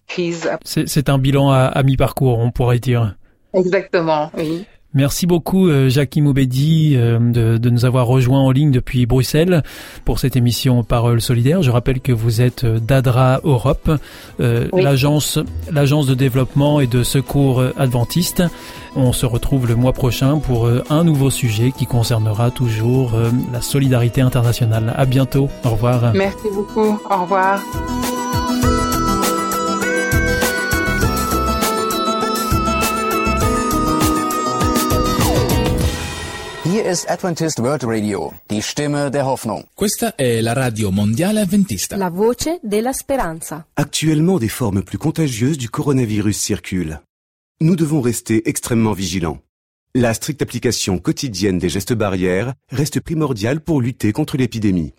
crise. 0.07 0.51
C'est 0.65 1.09
un 1.11 1.19
bilan 1.19 1.51
à, 1.51 1.67
à 1.67 1.83
mi-parcours, 1.83 2.39
on 2.39 2.51
pourrait 2.51 2.79
dire. 2.79 3.17
Exactement, 3.53 4.31
oui. 4.37 4.65
Merci 4.95 5.27
beaucoup 5.27 5.69
euh, 5.69 5.91
Jackie 5.91 6.23
Moubedi 6.23 6.95
euh, 6.97 7.19
de, 7.19 7.59
de, 7.59 7.71
nous 7.71 7.85
avoir 7.85 8.07
rejoint 8.07 8.41
en 8.41 8.51
ligne 8.51 8.71
depuis 8.71 9.05
Bruxelles 9.05 9.63
pour 10.07 10.19
cette 10.19 10.35
émission 10.35 10.83
Parole 10.83 11.21
solidaire. 11.21 11.63
Je 11.63 11.71
rappelle 11.71 12.01
que 12.01 12.11
vous 12.11 12.41
êtes 12.41 12.65
euh, 12.65 12.79
d'ADRA 12.79 13.41
Europe, 13.45 13.91
l'agence 14.39 15.39
l'agence 15.71 16.07
de 16.07 16.15
développement 16.15 16.81
et 16.81 16.87
de 16.87 17.03
secours 17.03 17.63
adventiste. 17.77 18.43
On 18.97 19.13
se 19.13 19.27
retrouve 19.27 19.67
le 19.67 19.77
mois 19.77 19.93
prochain 19.93 20.39
pour 20.39 20.69
un 20.91 21.05
nouveau 21.05 21.31
sujet 21.31 21.73
qui 21.77 21.87
concernera 21.87 22.51
toujours 22.51 23.13
la 23.53 23.61
solidarité 23.61 24.21
internationale. 24.21 24.95
À 24.97 25.05
bientôt. 25.05 25.49
Au 25.65 25.71
revoir. 25.71 26.13
Merci 26.15 26.49
beaucoup. 26.55 26.99
Au 27.11 27.23
revoir. 27.23 27.61
Hier 36.79 36.93
ist 36.93 37.11
Adventist 37.11 37.59
World 37.59 37.83
Radio, 37.85 38.33
die 38.49 38.63
Stimme 38.63 39.11
der 39.11 39.27
Hoffnung. 39.27 39.65
Questa 39.75 40.15
è 40.15 40.41
la 40.41 40.53
radio 40.53 40.93
mondiale 40.93 41.41
adventista. 41.41 41.97
La 41.97 42.09
voce 42.09 42.61
della 42.63 42.93
speranza. 42.93 43.67
Actuellement, 43.75 44.39
des 44.39 44.49
formes 44.49 44.85
plus 44.85 44.97
contagieuses 44.97 45.59
du 45.59 45.71
coronavirus 45.71 46.39
circulent. 46.39 47.03
Nous 47.61 47.75
devons 47.75 48.01
rester 48.01 48.49
extrêmement 48.49 48.95
vigilants. 48.95 49.41
La 49.93 50.15
stricte 50.15 50.41
application 50.41 51.01
quotidienne 51.01 51.59
des 51.59 51.69
gestes 51.69 51.95
barrières 51.95 52.55
reste 52.71 53.01
primordiale 53.01 53.61
pour 53.61 53.81
lutter 53.81 54.13
contre 54.13 54.37
l'épidémie. 54.37 54.95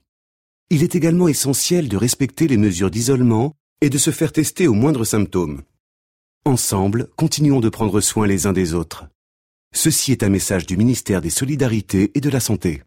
Il 0.70 0.84
est 0.84 0.96
également 0.96 1.30
essentiel 1.30 1.88
de 1.88 1.96
respecter 1.96 2.50
les 2.50 2.58
mesures 2.58 2.92
d'isolement 2.92 3.54
et 3.80 3.90
de 3.90 3.98
se 3.98 4.12
faire 4.12 4.34
tester 4.34 4.68
aux 4.68 4.74
moindres 4.74 5.08
symptômes. 5.08 5.62
Ensemble, 6.44 7.08
continuons 7.16 7.62
de 7.62 7.70
prendre 7.70 8.02
soin 8.02 8.28
les 8.28 8.48
uns 8.48 8.54
des 8.54 8.74
autres. 8.74 9.06
Ceci 9.72 10.12
est 10.12 10.24
un 10.24 10.30
message 10.30 10.66
du 10.66 10.78
ministère 10.78 11.22
des 11.22 11.30
Solidarités 11.30 12.12
et 12.16 12.22
de 12.22 12.30
la 12.30 12.40
Santé. 12.40 12.82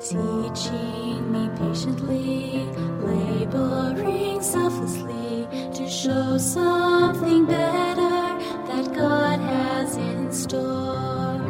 Teaching 0.00 1.30
me 1.30 1.48
patiently, 1.58 2.66
laboring 3.04 4.40
selflessly 4.40 5.46
to 5.74 5.88
show 5.88 6.38
something 6.38 7.46
better 7.46 8.38
that 8.66 8.92
God 8.94 9.40
has 9.40 9.96
in 9.96 10.30
store. 10.32 11.40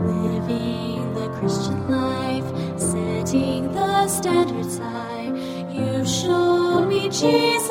Living 0.00 1.14
the 1.14 1.28
Christian 1.38 1.88
life, 1.88 2.44
setting 2.78 3.72
the 3.72 4.08
standards 4.08 4.78
high. 4.78 5.32
You 5.70 6.04
show 6.06 6.84
me 6.86 7.08
Jesus. 7.08 7.63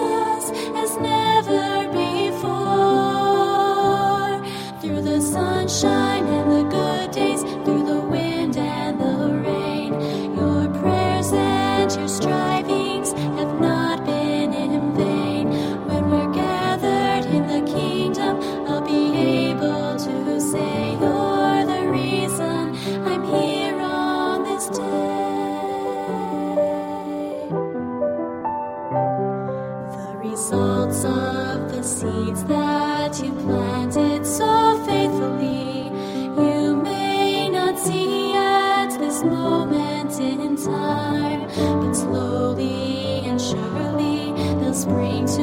Spring 44.83 45.25
to 45.25 45.42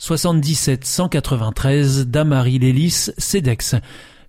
77 0.00 0.86
193 0.86 2.06
Damary 2.06 2.58
Lélis, 2.58 3.10
CEDEX. 3.18 3.74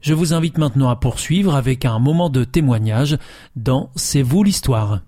Je 0.01 0.13
vous 0.13 0.33
invite 0.33 0.57
maintenant 0.57 0.89
à 0.89 0.97
poursuivre 0.97 1.55
avec 1.55 1.85
un 1.85 1.97
moment 1.97 2.29
de 2.29 2.43
témoignage 2.43 3.17
dans 3.55 3.89
C'est 3.95 4.21
vous 4.21 4.43
l'histoire. 4.43 4.99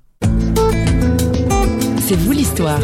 C'est 2.00 2.16
vous 2.16 2.32
l'histoire. 2.32 2.80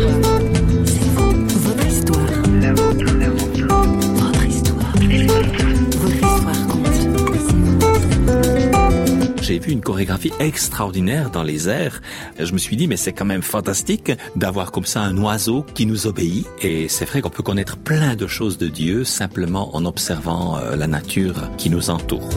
J'ai 9.49 9.57
vu 9.57 9.71
une 9.71 9.81
chorégraphie 9.81 10.31
extraordinaire 10.39 11.31
dans 11.31 11.41
les 11.41 11.69
airs. 11.69 12.03
Je 12.37 12.53
me 12.53 12.59
suis 12.59 12.75
dit, 12.75 12.87
mais 12.87 12.97
c'est 12.97 13.13
quand 13.13 13.25
même 13.25 13.41
fantastique 13.41 14.11
d'avoir 14.35 14.71
comme 14.71 14.85
ça 14.85 15.01
un 15.01 15.17
oiseau 15.17 15.65
qui 15.73 15.87
nous 15.87 16.05
obéit. 16.05 16.45
Et 16.61 16.87
c'est 16.87 17.05
vrai 17.05 17.21
qu'on 17.21 17.31
peut 17.31 17.41
connaître 17.41 17.75
plein 17.75 18.15
de 18.15 18.27
choses 18.27 18.59
de 18.59 18.67
Dieu 18.67 19.03
simplement 19.05 19.75
en 19.75 19.85
observant 19.85 20.59
euh, 20.59 20.75
la 20.75 20.85
nature 20.85 21.49
qui 21.57 21.71
nous 21.71 21.89
entoure. 21.89 22.29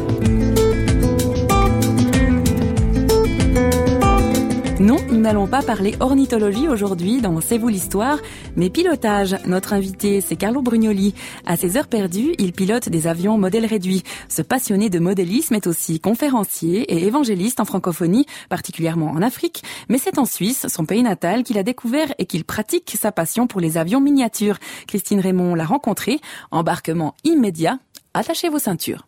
Non, 4.83 4.97
nous 5.12 5.21
n'allons 5.21 5.47
pas 5.47 5.62
parler 5.62 5.95
ornithologie 6.01 6.67
aujourd'hui 6.67 7.21
dans 7.21 7.41
C'est 7.41 7.57
vous 7.57 7.69
l'histoire, 7.69 8.19
mais 8.57 8.69
pilotage. 8.69 9.37
Notre 9.47 9.75
invité, 9.75 10.21
c'est 10.21 10.35
Carlo 10.35 10.61
Brugnoli. 10.61 11.15
À 11.47 11.57
ses 11.57 11.77
heures 11.77 11.87
perdues, 11.87 12.35
il 12.39 12.53
pilote 12.53 12.89
des 12.89 13.07
avions 13.07 13.39
modèle 13.39 13.65
réduit. 13.65 14.03
Ce 14.29 14.43
passionné 14.43 14.91
de 14.91 14.99
modélisme 14.99 15.55
est 15.55 15.69
aussi 15.69 16.01
conférencier 16.01 16.81
et 16.93 17.07
évangéliste 17.07 17.61
en 17.61 17.65
francophonie, 17.65 18.27
particulièrement 18.49 19.12
en 19.12 19.23
Afrique, 19.23 19.62
mais 19.89 19.99
c'est 19.99 20.19
en 20.19 20.25
Suisse, 20.25 20.67
son 20.67 20.85
pays 20.85 21.05
natal, 21.05 21.45
qu'il 21.45 21.59
a 21.59 21.62
découvert 21.62 22.12
et 22.19 22.27
qu'il 22.27 22.45
pratique 22.45 22.97
sa 23.01 23.12
passion 23.12 23.47
pour 23.47 23.61
les 23.61 23.79
avions 23.79 24.01
miniatures. 24.01 24.59
Christine 24.89 25.21
Raymond 25.21 25.55
l'a 25.55 25.65
rencontré. 25.65 26.19
Embarquement 26.51 27.15
immédiat. 27.23 27.79
Attachez 28.15 28.49
vos 28.49 28.59
ceintures. 28.59 29.07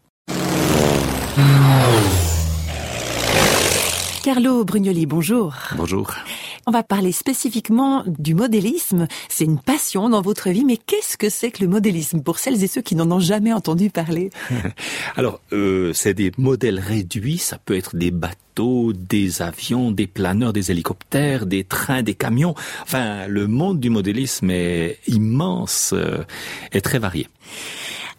Carlo 4.25 4.65
Brugnoli, 4.65 5.05
bonjour. 5.05 5.55
Bonjour. 5.77 6.15
On 6.67 6.71
va 6.71 6.83
parler 6.83 7.13
spécifiquement 7.13 8.05
du 8.07 8.35
modélisme. 8.35 9.07
C'est 9.29 9.45
une 9.45 9.59
passion 9.59 10.09
dans 10.09 10.23
votre 10.23 10.49
vie, 10.49 10.65
mais 10.65 10.79
qu'est-ce 10.79 11.19
que 11.19 11.29
c'est 11.29 11.51
que 11.51 11.63
le 11.63 11.69
modélisme 11.69 12.23
pour 12.23 12.39
celles 12.39 12.65
et 12.65 12.67
ceux 12.67 12.81
qui 12.81 12.95
n'en 12.95 13.11
ont 13.11 13.21
jamais 13.21 13.53
entendu 13.53 13.91
parler 13.91 14.31
Alors, 15.17 15.41
euh, 15.53 15.93
c'est 15.93 16.15
des 16.15 16.33
modèles 16.39 16.79
réduits, 16.79 17.37
ça 17.37 17.59
peut 17.59 17.77
être 17.77 17.97
des 17.97 18.11
bateaux, 18.11 18.95
des 18.95 19.43
avions, 19.43 19.91
des 19.91 20.07
planeurs, 20.07 20.55
des 20.55 20.71
hélicoptères, 20.71 21.45
des 21.45 21.63
trains, 21.63 22.03
des 22.03 22.15
camions. 22.15 22.55
Enfin, 22.83 23.27
le 23.27 23.47
monde 23.47 23.79
du 23.79 23.91
modélisme 23.91 24.49
est 24.49 25.01
immense 25.07 25.91
euh, 25.93 26.25
et 26.73 26.81
très 26.81 26.99
varié. 26.99 27.29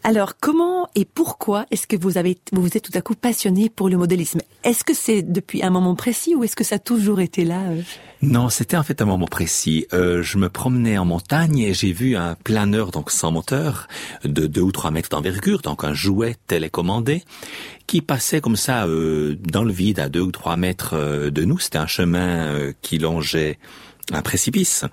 Alors, 0.08 0.34
comment 0.40 0.88
et 0.94 1.04
pourquoi 1.04 1.66
est-ce 1.72 1.88
que 1.88 1.96
vous 1.96 2.20
avez, 2.20 2.38
vous 2.52 2.62
vous 2.62 2.78
êtes 2.78 2.84
tout 2.84 2.96
à 2.96 3.02
coup 3.02 3.16
passionné 3.16 3.72
pour 3.72 3.90
le 3.90 3.98
modélisme? 3.98 4.40
Est-ce 4.64 4.84
que 4.84 4.94
c'est 4.94 5.24
depuis 5.24 5.64
un 5.64 5.72
moment 5.72 5.96
précis 5.96 6.36
ou 6.36 6.44
est-ce 6.44 6.56
que 6.56 6.64
ça 6.64 6.76
a 6.76 6.78
toujours 6.78 7.22
été 7.22 7.44
là 7.44 7.62
euh? 7.72 7.82
Non, 8.22 8.50
c'était 8.50 8.78
en 8.78 8.84
fait 8.84 9.02
un 9.02 9.06
moment 9.06 9.26
précis. 9.26 9.88
Euh, 9.94 10.22
je 10.22 10.38
me 10.38 10.48
promenais 10.48 11.00
en 11.00 11.06
montagne 11.06 11.58
et 11.58 11.74
j'ai 11.74 11.92
vu 11.92 12.16
un 12.16 12.36
planeur 12.36 12.92
donc 12.92 13.10
sans 13.10 13.32
moteur 13.32 13.88
de 14.24 14.46
deux 14.46 14.62
ou 14.62 14.72
trois 14.72 14.92
mètres 14.92 15.10
d'envergure, 15.10 15.62
donc 15.62 15.84
un 15.84 15.96
jouet 15.96 16.36
télécommandé 16.46 17.24
qui 17.88 18.02
passait 18.02 18.42
comme 18.42 18.58
ça 18.58 18.86
euh, 18.86 19.36
dans 19.42 19.64
le 19.64 19.74
vide 19.74 20.00
à 20.00 20.08
deux 20.08 20.22
ou 20.22 20.32
trois 20.32 20.56
mètres 20.56 20.94
euh, 20.94 21.32
de 21.32 21.44
nous. 21.46 21.58
C'était 21.58 21.80
un 21.80 21.88
chemin 21.88 22.46
euh, 22.46 22.74
qui 22.84 23.00
longeait 23.00 23.58
un 24.12 24.22
précipice. 24.22 24.86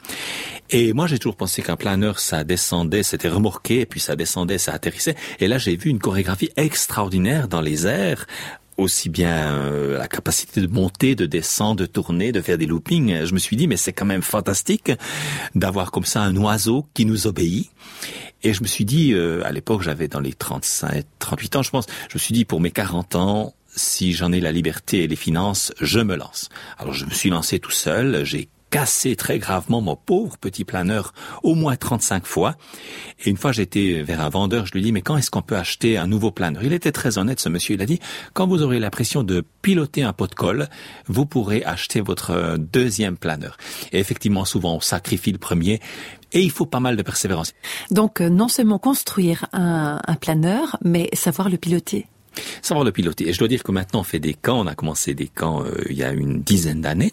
Et 0.71 0.93
moi, 0.93 1.07
j'ai 1.07 1.19
toujours 1.19 1.37
pensé 1.37 1.63
qu'un 1.63 1.77
planeur, 1.77 2.19
ça 2.19 2.45
descendait, 2.45 3.03
c'était 3.03 3.29
remorqué, 3.29 3.81
et 3.81 3.87
puis 3.87 4.01
ça 4.01 4.17
descendait, 4.17 4.59
ça 4.59 4.73
atterrissait. 4.73 5.17
Et 5.41 5.49
là, 5.49 5.59
j'ai 5.59 5.77
vu 5.77 5.91
une 5.91 5.99
chorégraphie 5.99 6.51
extraordinaire 6.57 7.49
dans 7.49 7.61
les 7.61 7.87
airs, 7.87 8.27
aussi 8.79 9.11
bien 9.11 9.55
euh, 9.55 9.99
la 9.99 10.09
capacité 10.09 10.61
de 10.61 10.67
monter, 10.67 11.15
de 11.15 11.27
descendre, 11.27 11.81
de 11.81 11.87
tourner, 11.87 12.33
de 12.33 12.41
faire 12.41 12.57
des 12.57 12.67
loopings. 12.67 13.25
Je 13.25 13.35
me 13.35 13.39
suis 13.39 13.57
dit, 13.57 13.69
mais 13.69 13.77
c'est 13.77 13.93
quand 13.93 14.07
même 14.07 14.23
fantastique 14.23 14.93
d'avoir 15.55 15.91
comme 15.91 16.05
ça 16.05 16.23
un 16.23 16.35
oiseau 16.37 16.87
qui 16.95 17.05
nous 17.05 17.27
obéit. 17.27 17.71
Et 18.43 18.55
je 18.55 18.63
me 18.63 18.67
suis 18.67 18.85
dit, 18.85 19.13
euh, 19.13 19.45
à 19.45 19.53
l'époque, 19.53 19.83
j'avais 19.83 20.09
dans 20.09 20.21
les 20.21 20.33
35, 20.33 21.05
38 21.19 21.57
ans, 21.57 21.63
je 21.63 21.71
pense, 21.71 21.87
je 22.09 22.15
me 22.15 22.19
suis 22.19 22.35
dit, 22.35 22.45
pour 22.45 22.61
mes 22.61 22.71
40 22.71 23.15
ans, 23.15 23.55
si 23.75 24.13
j'en 24.13 24.33
ai 24.33 24.41
la 24.41 24.53
liberté 24.53 25.05
et 25.05 25.09
les 25.09 25.17
finances, 25.17 25.73
je 25.81 26.01
me 26.01 26.17
lance. 26.17 26.49
Alors 26.79 26.93
je 26.93 27.07
me 27.07 27.11
suis 27.11 27.31
lancé 27.31 27.59
tout 27.59 27.71
seul, 27.71 28.25
j'ai 28.25 28.49
cassé 28.73 29.17
très 29.17 29.39
gravement 29.39 29.83
mon 29.83 29.97
pauvre 29.97 30.39
petit 30.39 30.65
planeur 30.65 31.13
au 31.43 31.55
moins 31.55 31.77
35 31.77 32.25
fois. 32.25 32.57
Et 33.23 33.29
une 33.29 33.37
fois, 33.37 33.53
j'étais 33.53 34.03
vers 34.03 34.23
un 34.23 34.31
vendeur, 34.31 34.65
je 34.65 34.73
lui 34.73 34.81
dis, 34.81 34.93
mais 34.93 35.03
quand 35.03 35.19
est-ce 35.19 35.31
qu'on 35.31 35.43
peut 35.43 35.59
acheter 35.59 35.99
un 35.99 36.07
nouveau 36.07 36.31
planeur? 36.31 36.65
Il 36.65 36.73
était 36.73 36.91
très 36.91 37.19
honnête, 37.19 37.39
ce 37.39 37.51
monsieur. 37.51 37.75
Il 37.75 37.83
a 37.83 37.87
dit, 37.87 38.01
quand 38.33 38.47
vous 38.47 38.63
aurez 38.63 38.81
l'impression 38.81 39.23
de 39.25 39.45
piloter 39.61 40.03
un 40.03 40.15
pot 40.15 40.27
de 40.27 40.35
colle, 40.35 40.69
vous 41.07 41.27
pourrez 41.27 41.63
acheter 41.65 42.01
votre 42.01 42.31
euh, 42.31 42.57
deuxième 42.57 43.19
planeur. 43.19 43.59
Et 43.93 43.99
effectivement, 44.01 44.47
souvent, 44.47 44.77
on 44.77 44.81
sacrifie 44.81 45.33
le 45.33 45.39
premier. 45.39 45.79
Et 46.33 46.41
il 46.41 46.51
faut 46.51 46.65
pas 46.65 46.81
mal 46.81 46.97
de 46.97 47.03
persévérance. 47.03 47.53
Donc, 47.91 48.23
euh, 48.23 48.31
non 48.31 48.49
seulement 48.49 48.79
construire 48.79 49.49
un, 49.53 50.01
un 50.07 50.15
planeur, 50.15 50.79
mais 50.83 51.11
savoir 51.13 51.51
le 51.51 51.59
piloter. 51.59 52.07
Savoir 52.63 52.87
le 52.87 52.93
piloter. 52.93 53.29
Et 53.29 53.35
je 53.35 53.39
dois 53.39 53.49
dire 53.49 53.65
que 53.65 53.71
maintenant, 53.71 54.01
on 54.01 54.05
fait 54.05 54.19
des 54.19 54.33
camps. 54.33 54.61
On 54.61 54.67
a 54.67 54.75
commencé 54.75 55.13
des 55.13 55.29
camps 55.29 55.63
euh, 55.63 55.75
il 55.91 55.97
y 55.99 56.03
a 56.03 56.13
une 56.13 56.41
dizaine 56.41 56.81
d'années. 56.81 57.13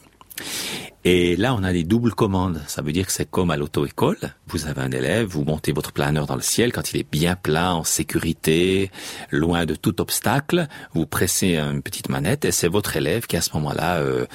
Et 1.06 1.38
là, 1.38 1.54
on 1.54 1.64
a 1.64 1.72
des 1.72 1.86
doubles 1.86 2.14
commandes. 2.14 2.62
Ça 2.68 2.82
veut 2.82 2.92
dire 2.92 3.06
que 3.06 3.14
c'est 3.14 3.30
comme 3.30 3.52
à 3.52 3.58
l'auto-école. 3.58 4.18
Vous 4.48 4.66
avez 4.68 4.82
un 4.82 4.92
élève, 4.92 5.28
vous 5.28 5.46
montez 5.46 5.72
votre 5.72 5.94
planeur 5.94 6.26
dans 6.26 6.36
le 6.36 6.42
ciel 6.42 6.74
quand 6.74 6.92
il 6.92 7.00
est 7.00 7.10
bien 7.10 7.36
plat, 7.36 7.74
en 7.74 7.86
sécurité, 7.86 8.92
loin 9.32 9.66
de 9.66 9.76
tout 9.76 10.02
obstacle. 10.02 10.68
Vous 10.94 11.06
pressez 11.06 11.56
une 11.56 11.82
petite 11.82 12.10
manette 12.10 12.44
et 12.44 12.52
c'est 12.52 12.68
votre 12.68 12.98
élève 12.98 13.28
qui, 13.28 13.38
à 13.38 13.42
ce 13.42 13.52
moment-là, 13.54 14.00
euh, 14.00 14.26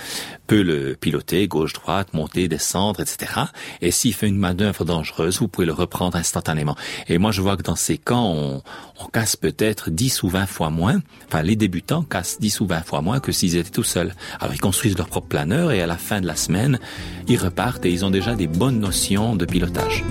peut 0.46 0.62
le 0.62 0.94
piloter 0.94 1.46
gauche-droite, 1.48 2.14
monter, 2.14 2.48
descendre, 2.48 3.00
etc. 3.00 3.32
Et 3.82 3.90
s'il 3.90 4.14
fait 4.14 4.28
une 4.28 4.38
manœuvre 4.38 4.86
dangereuse, 4.86 5.40
vous 5.40 5.48
pouvez 5.48 5.66
le 5.66 5.72
reprendre 5.72 6.16
instantanément. 6.16 6.76
Et 7.08 7.18
moi, 7.18 7.30
je 7.30 7.42
vois 7.42 7.58
que 7.58 7.62
dans 7.62 7.76
ces 7.76 7.98
camps, 7.98 8.32
on, 8.32 8.62
on 9.00 9.06
casse 9.08 9.36
peut-être 9.36 9.90
10 9.90 10.22
ou 10.22 10.28
20 10.28 10.46
fois 10.46 10.70
moins. 10.70 11.00
Enfin, 11.26 11.42
les 11.42 11.56
débutants 11.56 12.02
cassent 12.02 12.38
10 12.40 12.60
ou 12.60 12.66
20 12.66 12.86
fois 12.86 13.02
moins 13.02 13.20
que 13.20 13.32
s'ils 13.32 13.56
étaient 13.56 13.70
tout 13.70 13.82
seuls. 13.82 14.14
Alors, 14.40 14.54
ils 14.54 14.60
construisent 14.60 14.96
leur 14.96 15.08
propre 15.08 15.28
planeur 15.28 15.72
et 15.72 15.82
à 15.82 15.86
la 15.86 15.96
fin 15.98 16.20
de 16.20 16.26
la 16.26 16.36
semaine, 16.36 16.53
ils 17.28 17.36
repartent 17.36 17.86
et 17.86 17.90
ils 17.90 18.04
ont 18.04 18.10
déjà 18.10 18.34
des 18.34 18.46
bonnes 18.46 18.80
notions 18.80 19.36
de 19.36 19.44
pilotage. 19.44 20.04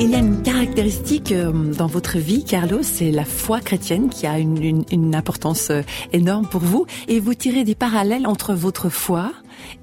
Il 0.00 0.10
y 0.10 0.14
a 0.14 0.18
une 0.18 0.42
caractéristique 0.42 1.32
euh, 1.32 1.52
dans 1.72 1.86
votre 1.86 2.18
vie, 2.18 2.44
Carlos, 2.44 2.82
c'est 2.82 3.10
la 3.10 3.24
foi 3.24 3.60
chrétienne 3.60 4.08
qui 4.08 4.26
a 4.26 4.38
une 4.38 5.14
importance 5.14 5.70
euh, 5.70 5.82
énorme 6.12 6.46
pour 6.46 6.60
vous. 6.60 6.86
Et 7.08 7.20
vous 7.20 7.34
tirez 7.34 7.64
des 7.64 7.74
parallèles 7.74 8.26
entre 8.26 8.54
votre 8.54 8.88
foi 8.88 9.32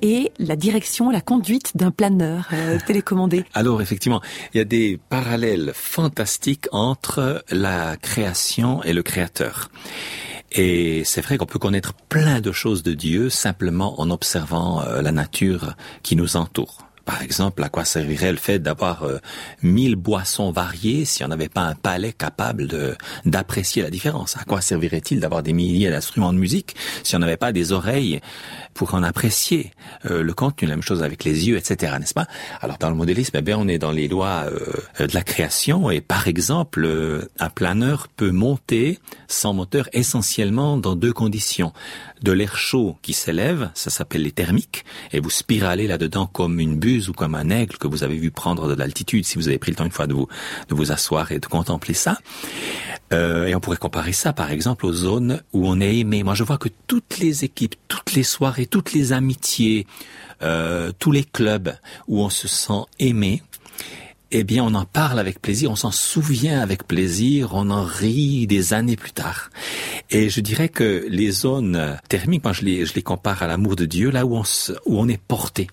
et 0.01 0.31
la 0.39 0.55
direction, 0.55 1.09
la 1.09 1.21
conduite 1.21 1.75
d'un 1.75 1.91
planeur 1.91 2.49
euh, 2.53 2.77
télécommandé. 2.87 3.45
Alors 3.53 3.81
effectivement, 3.81 4.21
il 4.53 4.57
y 4.57 4.61
a 4.61 4.65
des 4.65 4.99
parallèles 5.09 5.71
fantastiques 5.73 6.67
entre 6.71 7.43
la 7.49 7.97
création 7.97 8.83
et 8.83 8.93
le 8.93 9.03
créateur. 9.03 9.69
Et 10.51 11.03
c'est 11.05 11.21
vrai 11.21 11.37
qu'on 11.37 11.45
peut 11.45 11.59
connaître 11.59 11.93
plein 11.93 12.41
de 12.41 12.51
choses 12.51 12.83
de 12.83 12.93
Dieu 12.93 13.29
simplement 13.29 14.01
en 14.01 14.09
observant 14.09 14.81
euh, 14.81 15.01
la 15.01 15.11
nature 15.11 15.75
qui 16.03 16.15
nous 16.15 16.35
entoure. 16.35 16.90
Par 17.11 17.23
exemple, 17.23 17.61
à 17.61 17.67
quoi 17.67 17.83
servirait 17.83 18.31
le 18.31 18.37
fait 18.37 18.59
d'avoir 18.59 19.03
euh, 19.03 19.17
mille 19.61 19.97
boissons 19.97 20.49
variées 20.53 21.03
si 21.03 21.25
on 21.25 21.27
n'avait 21.27 21.49
pas 21.49 21.63
un 21.63 21.75
palais 21.75 22.13
capable 22.13 22.69
d'apprécier 23.25 23.83
la 23.83 23.89
différence? 23.89 24.37
À 24.37 24.45
quoi 24.45 24.61
servirait-il 24.61 25.19
d'avoir 25.19 25.43
des 25.43 25.51
milliers 25.51 25.89
d'instruments 25.89 26.31
de 26.31 26.37
musique 26.37 26.73
si 27.03 27.17
on 27.17 27.19
n'avait 27.19 27.35
pas 27.35 27.51
des 27.51 27.73
oreilles 27.73 28.21
pour 28.73 28.93
en 28.93 29.03
apprécier 29.03 29.73
euh, 30.09 30.23
le 30.23 30.33
contenu? 30.33 30.69
La 30.69 30.75
même 30.75 30.83
chose 30.83 31.03
avec 31.03 31.25
les 31.25 31.49
yeux, 31.49 31.57
etc. 31.57 31.97
N'est-ce 31.99 32.13
pas? 32.13 32.27
Alors 32.61 32.77
dans 32.77 32.89
le 32.89 32.95
modélisme, 32.95 33.35
eh 33.37 33.41
bien, 33.41 33.57
on 33.57 33.67
est 33.67 33.77
dans 33.77 33.91
les 33.91 34.07
lois 34.07 34.45
euh, 34.45 35.05
de 35.05 35.13
la 35.13 35.23
création 35.23 35.91
et 35.91 35.99
par 35.99 36.29
exemple, 36.29 36.85
euh, 36.85 37.29
un 37.39 37.49
planeur 37.49 38.07
peut 38.07 38.31
monter 38.31 38.99
sans 39.27 39.53
moteur 39.53 39.89
essentiellement 39.91 40.77
dans 40.77 40.95
deux 40.95 41.11
conditions. 41.11 41.73
De 42.21 42.31
l'air 42.31 42.55
chaud 42.55 42.97
qui 43.01 43.13
s'élève, 43.13 43.71
ça 43.73 43.89
s'appelle 43.89 44.21
les 44.21 44.31
thermiques, 44.31 44.85
et 45.11 45.19
vous 45.19 45.31
spiralez 45.31 45.87
là-dedans 45.87 46.27
comme 46.27 46.59
une 46.59 46.77
buse 46.77 47.00
ou 47.09 47.13
comme 47.13 47.35
un 47.35 47.49
aigle 47.49 47.77
que 47.77 47.87
vous 47.87 48.03
avez 48.03 48.17
vu 48.17 48.31
prendre 48.31 48.67
de 48.67 48.73
l'altitude, 48.73 49.25
si 49.25 49.37
vous 49.37 49.47
avez 49.47 49.57
pris 49.57 49.71
le 49.71 49.75
temps 49.77 49.85
une 49.85 49.91
fois 49.91 50.07
de 50.07 50.13
vous, 50.13 50.27
de 50.69 50.75
vous 50.75 50.91
asseoir 50.91 51.31
et 51.31 51.39
de 51.39 51.45
contempler 51.45 51.93
ça. 51.93 52.17
Euh, 53.13 53.45
et 53.47 53.55
on 53.55 53.59
pourrait 53.59 53.77
comparer 53.77 54.13
ça, 54.13 54.31
par 54.33 54.51
exemple, 54.51 54.85
aux 54.85 54.93
zones 54.93 55.41
où 55.53 55.67
on 55.67 55.81
est 55.81 55.97
aimé. 55.97 56.23
Moi, 56.23 56.33
je 56.33 56.43
vois 56.43 56.57
que 56.57 56.69
toutes 56.87 57.17
les 57.19 57.43
équipes, 57.43 57.75
toutes 57.87 58.13
les 58.13 58.23
soirées, 58.23 58.65
toutes 58.67 58.93
les 58.93 59.11
amitiés, 59.13 59.85
euh, 60.41 60.91
tous 60.97 61.11
les 61.11 61.23
clubs 61.25 61.75
où 62.07 62.21
on 62.21 62.29
se 62.29 62.47
sent 62.47 62.83
aimé, 62.99 63.43
eh 64.33 64.45
bien, 64.45 64.63
on 64.63 64.73
en 64.75 64.85
parle 64.85 65.19
avec 65.19 65.41
plaisir, 65.41 65.69
on 65.71 65.75
s'en 65.75 65.91
souvient 65.91 66.61
avec 66.61 66.87
plaisir, 66.87 67.49
on 67.53 67.69
en 67.69 67.83
rit 67.83 68.47
des 68.47 68.71
années 68.73 68.95
plus 68.95 69.11
tard. 69.11 69.49
Et 70.09 70.29
je 70.29 70.39
dirais 70.39 70.69
que 70.69 71.05
les 71.09 71.31
zones 71.31 71.97
thermiques, 72.07 72.45
moi, 72.45 72.53
je 72.53 72.61
les, 72.61 72.85
je 72.85 72.93
les 72.93 73.01
compare 73.01 73.43
à 73.43 73.47
l'amour 73.47 73.75
de 73.75 73.83
Dieu, 73.85 74.09
là 74.09 74.25
où 74.25 74.37
on, 74.37 74.45
se- 74.45 74.71
où 74.85 74.97
on 74.97 75.09
est 75.09 75.19
porté. 75.21 75.67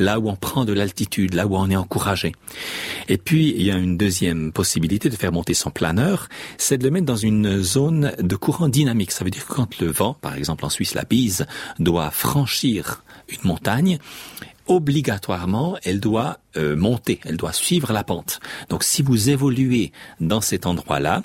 Là 0.00 0.18
où 0.18 0.28
on 0.28 0.36
prend 0.36 0.64
de 0.64 0.72
l'altitude, 0.72 1.34
là 1.34 1.46
où 1.46 1.56
on 1.56 1.70
est 1.70 1.76
encouragé. 1.76 2.32
Et 3.08 3.18
puis, 3.18 3.54
il 3.56 3.62
y 3.62 3.70
a 3.70 3.76
une 3.76 3.96
deuxième 3.96 4.50
possibilité 4.50 5.08
de 5.08 5.16
faire 5.16 5.30
monter 5.30 5.54
son 5.54 5.70
planeur, 5.70 6.28
c'est 6.58 6.78
de 6.78 6.84
le 6.84 6.90
mettre 6.90 7.06
dans 7.06 7.16
une 7.16 7.62
zone 7.62 8.12
de 8.18 8.36
courant 8.36 8.68
dynamique. 8.68 9.12
Ça 9.12 9.24
veut 9.24 9.30
dire 9.30 9.46
que 9.46 9.54
quand 9.54 9.78
le 9.78 9.88
vent, 9.88 10.14
par 10.14 10.34
exemple 10.34 10.64
en 10.64 10.70
Suisse, 10.70 10.94
la 10.94 11.04
bise, 11.04 11.46
doit 11.78 12.10
franchir 12.10 13.04
une 13.28 13.48
montagne, 13.48 13.98
obligatoirement, 14.66 15.76
elle 15.84 16.00
doit 16.00 16.38
euh, 16.56 16.76
monter, 16.76 17.20
elle 17.24 17.36
doit 17.36 17.52
suivre 17.52 17.92
la 17.92 18.04
pente. 18.04 18.40
Donc 18.68 18.84
si 18.84 19.02
vous 19.02 19.28
évoluez 19.28 19.92
dans 20.20 20.40
cet 20.40 20.64
endroit-là, 20.66 21.22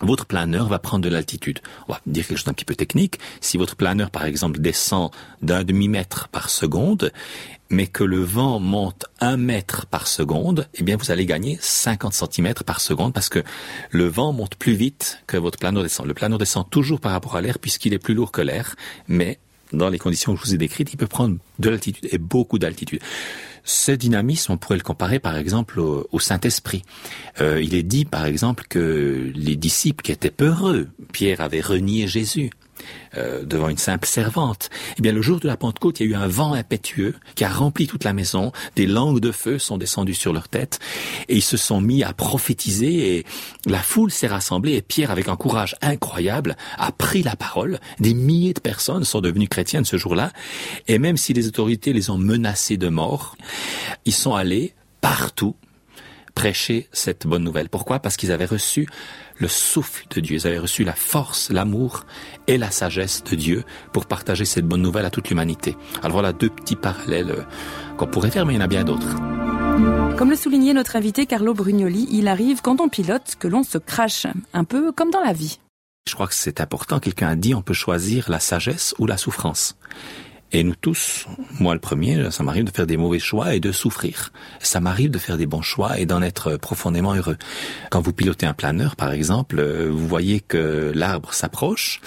votre 0.00 0.26
planeur 0.26 0.68
va 0.68 0.78
prendre 0.78 1.04
de 1.04 1.08
l'altitude. 1.08 1.60
On 1.88 1.92
va 1.92 2.00
dire 2.06 2.26
quelque 2.26 2.36
chose 2.36 2.44
d'un 2.44 2.52
petit 2.52 2.64
peu 2.64 2.74
technique. 2.74 3.18
Si 3.40 3.56
votre 3.56 3.76
planeur, 3.76 4.10
par 4.10 4.24
exemple, 4.24 4.60
descend 4.60 5.10
d'un 5.42 5.64
demi-mètre 5.64 6.28
par 6.28 6.50
seconde, 6.50 7.12
mais 7.70 7.86
que 7.86 8.04
le 8.04 8.22
vent 8.22 8.60
monte 8.60 9.06
un 9.20 9.36
mètre 9.36 9.86
par 9.86 10.06
seconde, 10.06 10.68
eh 10.74 10.82
bien, 10.82 10.96
vous 10.96 11.10
allez 11.10 11.26
gagner 11.26 11.58
50 11.60 12.12
centimètres 12.12 12.64
par 12.64 12.80
seconde 12.80 13.12
parce 13.12 13.28
que 13.28 13.42
le 13.90 14.06
vent 14.06 14.32
monte 14.32 14.56
plus 14.56 14.74
vite 14.74 15.22
que 15.26 15.36
votre 15.36 15.58
planeur 15.58 15.82
descend. 15.82 16.06
Le 16.06 16.14
planeur 16.14 16.38
descend 16.38 16.68
toujours 16.68 17.00
par 17.00 17.12
rapport 17.12 17.36
à 17.36 17.40
l'air 17.40 17.58
puisqu'il 17.58 17.94
est 17.94 17.98
plus 17.98 18.14
lourd 18.14 18.32
que 18.32 18.42
l'air, 18.42 18.76
mais 19.08 19.38
dans 19.72 19.88
les 19.88 19.98
conditions 19.98 20.34
que 20.34 20.40
je 20.40 20.46
vous 20.46 20.54
ai 20.54 20.58
décrites, 20.58 20.92
il 20.92 20.96
peut 20.96 21.06
prendre 21.06 21.36
de 21.58 21.70
l'altitude 21.70 22.08
et 22.10 22.18
beaucoup 22.18 22.58
d'altitude. 22.58 23.00
Ce 23.64 23.90
dynamisme, 23.90 24.52
on 24.52 24.56
pourrait 24.56 24.76
le 24.76 24.82
comparer 24.82 25.18
par 25.18 25.36
exemple 25.36 25.80
au, 25.80 26.18
Saint-Esprit. 26.20 26.82
Euh, 27.40 27.60
il 27.60 27.74
est 27.74 27.82
dit 27.82 28.04
par 28.04 28.24
exemple 28.24 28.64
que 28.68 29.32
les 29.34 29.56
disciples 29.56 30.02
qui 30.02 30.12
étaient 30.12 30.30
peureux, 30.30 30.88
Pierre 31.12 31.40
avait 31.40 31.60
renié 31.60 32.06
Jésus. 32.06 32.50
Euh, 33.16 33.44
devant 33.44 33.68
une 33.68 33.78
simple 33.78 34.06
servante. 34.06 34.70
Eh 34.98 35.02
bien, 35.02 35.12
le 35.12 35.22
jour 35.22 35.40
de 35.40 35.46
la 35.46 35.56
Pentecôte, 35.56 36.00
il 36.00 36.06
y 36.06 36.14
a 36.14 36.18
eu 36.18 36.22
un 36.22 36.28
vent 36.28 36.52
impétueux 36.52 37.14
qui 37.34 37.44
a 37.44 37.48
rempli 37.48 37.86
toute 37.86 38.04
la 38.04 38.12
maison. 38.12 38.52
Des 38.74 38.86
langues 38.86 39.20
de 39.20 39.32
feu 39.32 39.58
sont 39.58 39.78
descendues 39.78 40.14
sur 40.14 40.32
leur 40.32 40.48
tête 40.48 40.78
et 41.28 41.36
ils 41.36 41.42
se 41.42 41.56
sont 41.56 41.80
mis 41.80 42.02
à 42.02 42.12
prophétiser 42.12 43.16
et 43.16 43.26
la 43.66 43.80
foule 43.80 44.10
s'est 44.10 44.26
rassemblée 44.26 44.74
et 44.74 44.82
Pierre, 44.82 45.10
avec 45.10 45.28
un 45.28 45.36
courage 45.36 45.76
incroyable, 45.82 46.56
a 46.78 46.92
pris 46.92 47.22
la 47.22 47.36
parole. 47.36 47.80
Des 48.00 48.14
milliers 48.14 48.54
de 48.54 48.60
personnes 48.60 49.04
sont 49.04 49.20
devenues 49.20 49.48
chrétiennes 49.48 49.84
ce 49.84 49.96
jour-là 49.96 50.32
et 50.88 50.98
même 50.98 51.16
si 51.16 51.32
les 51.32 51.46
autorités 51.46 51.92
les 51.92 52.10
ont 52.10 52.18
menacés 52.18 52.76
de 52.76 52.88
mort, 52.88 53.36
ils 54.04 54.14
sont 54.14 54.34
allés 54.34 54.74
partout 55.00 55.56
prêcher 56.36 56.86
cette 56.92 57.26
bonne 57.26 57.42
nouvelle. 57.42 57.68
Pourquoi? 57.68 57.98
Parce 57.98 58.16
qu'ils 58.16 58.30
avaient 58.30 58.44
reçu 58.44 58.86
le 59.38 59.48
souffle 59.48 60.04
de 60.10 60.20
Dieu, 60.20 60.36
ils 60.36 60.46
avaient 60.46 60.58
reçu 60.58 60.84
la 60.84 60.92
force, 60.92 61.50
l'amour 61.50 62.04
et 62.46 62.58
la 62.58 62.70
sagesse 62.70 63.24
de 63.24 63.34
Dieu 63.34 63.64
pour 63.92 64.06
partager 64.06 64.44
cette 64.44 64.66
bonne 64.66 64.82
nouvelle 64.82 65.06
à 65.06 65.10
toute 65.10 65.30
l'humanité. 65.30 65.76
Alors 66.02 66.12
voilà 66.12 66.32
deux 66.32 66.50
petits 66.50 66.76
parallèles 66.76 67.30
euh, 67.30 67.42
qu'on 67.96 68.06
pourrait 68.06 68.30
faire, 68.30 68.46
mais 68.46 68.52
il 68.52 68.56
y 68.56 68.60
en 68.60 68.64
a 68.64 68.68
bien 68.68 68.84
d'autres. 68.84 69.16
Comme 70.16 70.30
le 70.30 70.36
soulignait 70.36 70.74
notre 70.74 70.96
invité 70.96 71.26
Carlo 71.26 71.54
Brugnoli, 71.54 72.06
il 72.10 72.28
arrive 72.28 72.60
quand 72.62 72.80
on 72.80 72.88
pilote 72.88 73.36
que 73.38 73.48
l'on 73.48 73.62
se 73.62 73.78
crache, 73.78 74.26
un 74.52 74.64
peu 74.64 74.92
comme 74.92 75.10
dans 75.10 75.20
la 75.20 75.32
vie. 75.32 75.58
Je 76.06 76.14
crois 76.14 76.28
que 76.28 76.34
c'est 76.34 76.60
important. 76.60 77.00
Quelqu'un 77.00 77.28
a 77.28 77.36
dit 77.36 77.54
on 77.54 77.62
peut 77.62 77.74
choisir 77.74 78.30
la 78.30 78.40
sagesse 78.40 78.94
ou 78.98 79.06
la 79.06 79.16
souffrance. 79.16 79.76
Et 80.52 80.62
nous 80.62 80.74
tous, 80.76 81.26
moi 81.58 81.74
le 81.74 81.80
premier, 81.80 82.30
ça 82.30 82.44
m'arrive 82.44 82.64
de 82.64 82.70
faire 82.70 82.86
des 82.86 82.96
mauvais 82.96 83.18
choix 83.18 83.54
et 83.54 83.60
de 83.60 83.72
souffrir. 83.72 84.32
Ça 84.60 84.80
m'arrive 84.80 85.10
de 85.10 85.18
faire 85.18 85.36
des 85.36 85.46
bons 85.46 85.62
choix 85.62 85.98
et 85.98 86.06
d'en 86.06 86.22
être 86.22 86.56
profondément 86.56 87.14
heureux. 87.14 87.36
Quand 87.90 88.00
vous 88.00 88.12
pilotez 88.12 88.46
un 88.46 88.54
planeur, 88.54 88.94
par 88.94 89.12
exemple, 89.12 89.58
euh, 89.58 89.88
vous 89.90 90.06
voyez 90.06 90.40
que 90.40 90.92
l'arbre 90.94 91.34
s'approche. 91.34 92.00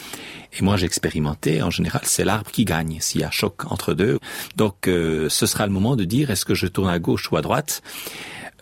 Et 0.58 0.64
moi, 0.64 0.78
j'ai 0.78 0.86
expérimenté, 0.86 1.62
en 1.62 1.70
général, 1.70 2.02
c'est 2.06 2.24
l'arbre 2.24 2.50
qui 2.50 2.66
gagne 2.66 2.98
s'il 3.02 3.22
y 3.22 3.24
a 3.24 3.30
choc 3.32 3.70
entre 3.72 3.94
deux. 3.94 4.20
Donc, 4.56 4.88
euh, 4.88 5.30
ce 5.30 5.46
sera 5.46 5.68
le 5.68 5.74
moment 5.74 5.96
de 5.96 6.06
dire 6.06 6.32
est-ce 6.32 6.46
que 6.46 6.56
je 6.56 6.68
tourne 6.68 6.90
à 6.90 6.98
gauche 6.98 7.32
ou 7.32 7.38
à 7.38 7.42
droite? 7.42 7.84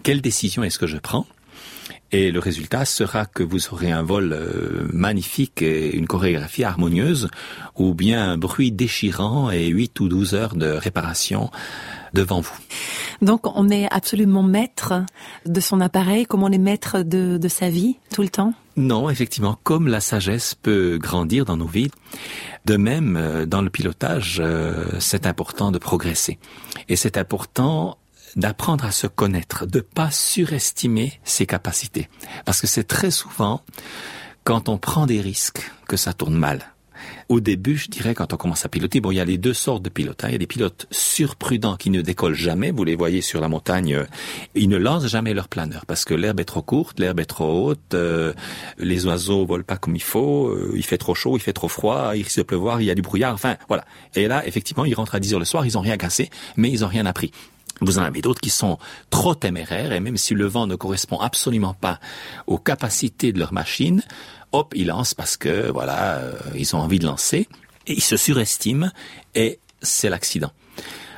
Quelle 0.04 0.22
décision 0.22 0.64
est-ce 0.64 0.80
que 0.80 0.88
je 0.88 0.98
prends? 0.98 1.26
Et 2.12 2.32
le 2.32 2.40
résultat 2.40 2.86
sera 2.86 3.26
que 3.26 3.44
vous 3.44 3.70
aurez 3.72 3.92
un 3.92 4.04
vol 4.04 4.34
euh, 4.34 4.88
magnifique 4.94 5.62
et 5.62 5.96
une 5.96 6.08
chorégraphie 6.08 6.64
harmonieuse, 6.64 7.30
ou 7.76 7.94
bien 7.94 8.32
un 8.32 8.38
bruit 8.38 8.72
déchirant 8.72 9.52
et 9.52 9.68
8 9.68 10.00
ou 10.00 10.08
12 10.08 10.34
heures 10.34 10.56
de 10.56 10.68
réparation 10.68 11.52
devant 12.14 12.40
vous. 12.40 12.58
Donc 13.22 13.42
on 13.44 13.70
est 13.70 13.88
absolument 13.92 14.44
maître 14.44 14.94
de 15.46 15.60
son 15.60 15.82
appareil, 15.82 16.26
comme 16.26 16.44
on 16.44 16.52
est 16.52 16.58
maître 16.58 17.02
de, 17.02 17.38
de 17.38 17.48
sa 17.48 17.70
vie 17.70 17.98
tout 18.14 18.22
le 18.22 18.30
temps? 18.30 18.54
Non, 18.78 19.10
effectivement, 19.10 19.58
comme 19.64 19.88
la 19.88 20.00
sagesse 20.00 20.54
peut 20.54 21.00
grandir 21.02 21.46
dans 21.46 21.58
nos 21.58 21.66
vies, 21.66 21.90
de 22.66 22.78
même, 22.78 23.18
euh, 23.18 23.46
dans 23.46 23.62
le 23.62 23.72
pilotage, 23.72 24.40
euh, 24.40 24.86
c'est 25.00 25.26
important 25.26 25.72
de 25.72 25.80
progresser. 25.80 26.38
Et 26.88 26.96
c'est 26.96 27.18
important 27.18 27.98
d'apprendre 28.38 28.86
à 28.86 28.92
se 28.92 29.08
connaître, 29.08 29.66
de 29.66 29.82
pas 29.82 30.12
surestimer 30.12 31.20
ses 31.24 31.46
capacités. 31.46 32.08
Parce 32.46 32.62
que 32.62 32.68
c'est 32.68 32.86
très 32.86 33.12
souvent 33.12 33.62
quand 34.44 34.70
on 34.70 34.78
prend 34.78 35.06
des 35.06 35.20
risques 35.20 35.72
que 35.88 35.98
ça 35.98 36.14
tourne 36.14 36.36
mal. 36.36 36.74
Au 37.30 37.40
début, 37.40 37.78
je 37.78 37.90
dirais, 37.90 38.16
quand 38.16 38.34
on 38.34 38.38
commence 38.38 38.66
à 38.66 38.70
piloter, 38.70 39.02
bon, 39.02 39.12
il 39.12 39.16
y 39.16 39.20
a 39.20 39.26
les 39.26 39.38
deux 39.38 39.54
sortes 39.54 39.84
de 39.84 39.90
pilotes. 39.90 40.24
hein. 40.24 40.30
Il 40.30 40.32
y 40.32 40.36
a 40.36 40.40
des 40.40 40.48
pilotes 40.48 40.88
surprudents 40.90 41.76
qui 41.76 41.90
ne 41.90 42.02
décollent 42.02 42.34
jamais. 42.34 42.72
Vous 42.72 42.84
les 42.84 42.96
voyez 42.96 43.22
sur 43.22 43.42
la 43.42 43.50
montagne, 43.50 43.96
euh, 43.96 44.06
ils 44.56 44.70
ne 44.70 44.78
lancent 44.78 45.08
jamais 45.08 45.34
leur 45.34 45.48
planeur 45.48 45.86
parce 45.86 46.06
que 46.06 46.14
l'herbe 46.14 46.40
est 46.40 46.46
trop 46.46 46.62
courte, 46.62 47.00
l'herbe 47.00 47.20
est 47.20 47.26
trop 47.26 47.68
haute, 47.68 47.94
euh, 47.94 48.34
les 48.78 49.06
oiseaux 49.06 49.46
volent 49.46 49.64
pas 49.64 49.78
comme 49.78 49.96
il 49.96 50.02
faut, 50.02 50.48
euh, 50.48 50.72
il 50.76 50.84
fait 50.84 50.98
trop 50.98 51.14
chaud, 51.14 51.38
il 51.38 51.42
fait 51.42 51.54
trop 51.54 51.68
froid, 51.68 52.16
il 52.16 52.24
risque 52.24 52.38
de 52.38 52.44
pleuvoir, 52.44 52.82
il 52.82 52.86
y 52.86 52.92
a 52.92 52.96
du 52.96 53.02
brouillard, 53.02 53.34
enfin, 53.34 53.58
voilà. 53.68 53.86
Et 54.16 54.28
là, 54.28 54.48
effectivement, 54.48 54.86
ils 54.86 54.96
rentrent 54.96 55.16
à 55.16 55.20
10 55.20 55.34
heures 55.34 55.40
le 55.40 55.46
soir, 55.46 55.66
ils 55.66 55.78
ont 55.78 55.82
rien 55.82 55.98
cassé, 55.98 56.30
mais 56.56 56.72
ils 56.72 56.84
ont 56.84 56.88
rien 56.88 57.06
appris. 57.06 57.32
Vous 57.82 58.00
en 58.00 58.04
avez 58.04 58.22
d'autres 58.22 58.42
qui 58.42 58.50
sont 58.50 58.78
trop 59.10 59.36
téméraires 59.36 59.92
et 59.92 60.00
même 60.00 60.18
si 60.18 60.34
le 60.34 60.46
vent 60.46 60.68
ne 60.68 60.76
correspond 60.76 61.20
absolument 61.20 61.74
pas 61.74 62.00
aux 62.48 62.58
capacités 62.58 63.32
de 63.32 63.40
leur 63.40 63.54
machine, 63.54 64.02
hop, 64.52 64.74
ils 64.76 64.88
lancent 64.88 65.14
parce 65.14 65.38
que 65.38 65.70
voilà, 65.70 66.16
euh, 66.16 66.34
ils 66.56 66.76
ont 66.76 66.80
envie 66.80 67.00
de 67.00 67.06
lancer 67.06 67.48
et 67.86 67.94
ils 67.94 68.04
se 68.04 68.18
surestiment 68.18 68.90
et 69.36 69.60
c'est 69.82 70.10
l'accident. 70.10 70.52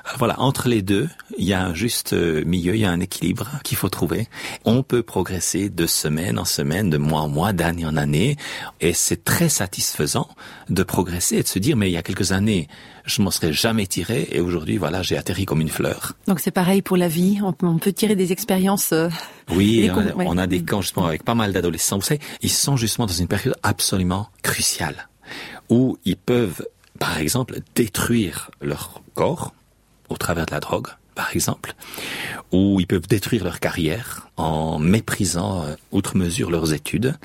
Alors 0.10 0.17
voilà, 0.17 0.39
entre 0.39 0.67
les 0.69 0.82
deux, 0.82 1.08
il 1.38 1.45
y 1.45 1.54
a 1.54 1.63
un 1.63 1.76
juste 1.76 2.13
euh, 2.13 2.43
milieu, 2.43 2.74
il 2.74 2.82
y 2.82 2.86
a 2.86 2.89
un 2.89 3.00
équilibre 3.00 3.48
qu'il 3.63 3.78
faut 3.78 3.89
trouver. 3.89 4.28
On 4.65 4.82
peut 4.82 5.04
progresser 5.04 5.69
de 5.69 5.86
semaine 5.86 6.39
en 6.39 6.45
semaine, 6.45 6.89
de 6.89 6.98
mois 6.98 7.22
en 7.22 7.28
mois, 7.30 7.54
d'année 7.54 7.86
en 7.86 7.95
année, 7.95 8.36
et 8.82 8.93
c'est 8.93 9.24
très 9.24 9.50
satisfaisant 9.50 10.28
de 10.67 10.82
progresser 10.82 11.36
et 11.36 11.43
de 11.43 11.48
se 11.48 11.60
dire, 11.60 11.78
mais 11.78 11.91
il 11.91 11.93
y 11.93 11.98
a 11.98 12.02
quelques 12.02 12.32
années, 12.32 12.67
je 13.06 13.22
m'en 13.22 13.30
serais 13.30 13.54
jamais 13.54 13.86
tiré, 13.86 14.28
et 14.32 14.39
aujourd'hui, 14.39 14.78
voilà, 14.78 15.04
j'ai 15.04 15.15
atterri 15.15 15.45
comme 15.45 15.62
une 15.62 15.69
fleur. 15.69 16.13
Donc 16.26 16.39
c'est 16.39 16.50
pareil 16.50 16.82
pour 16.82 16.98
la 16.98 17.08
vie, 17.08 17.38
on 17.43 17.54
peut, 17.54 17.93
tirer 17.93 18.15
des 18.15 18.32
expériences. 18.32 18.91
euh, 18.93 19.10
Oui, 19.52 19.91
on 19.93 20.00
a, 20.00 20.15
ouais. 20.15 20.26
on 20.28 20.39
a 20.39 20.48
des 20.48 20.63
camps 20.63 20.82
justement 20.82 21.06
avec 21.06 21.24
pas 21.24 21.36
mal 21.36 21.54
d'adolescents. 21.54 21.98
Vous 21.98 22.04
savez, 22.04 22.22
ils 22.41 22.50
sont 22.50 22.78
justement 22.78 23.06
dans 23.06 23.13
une 23.13 23.28
période 23.28 23.56
absolument 23.62 24.30
cruciale 24.41 25.08
où 25.69 26.00
ils 26.04 26.17
peuvent, 26.17 26.65
par 26.98 27.19
exemple, 27.19 27.60
détruire 27.76 28.50
leur 28.60 29.04
corps 29.13 29.54
au 30.10 30.17
travers 30.17 30.45
de 30.45 30.52
la 30.52 30.60
drogue, 30.60 30.88
par 31.15 31.32
exemple, 31.34 31.74
ou 32.52 32.80
ils 32.80 32.88
peuvent 32.88 33.08
détruire 33.08 33.43
leur 33.43 33.60
carrière 33.60 34.28
en 34.38 34.80
méprisant 34.80 35.63
euh, 35.63 35.76
outre 35.91 36.15
mesure 36.15 36.50
leurs 36.50 36.74
études. 36.74 37.15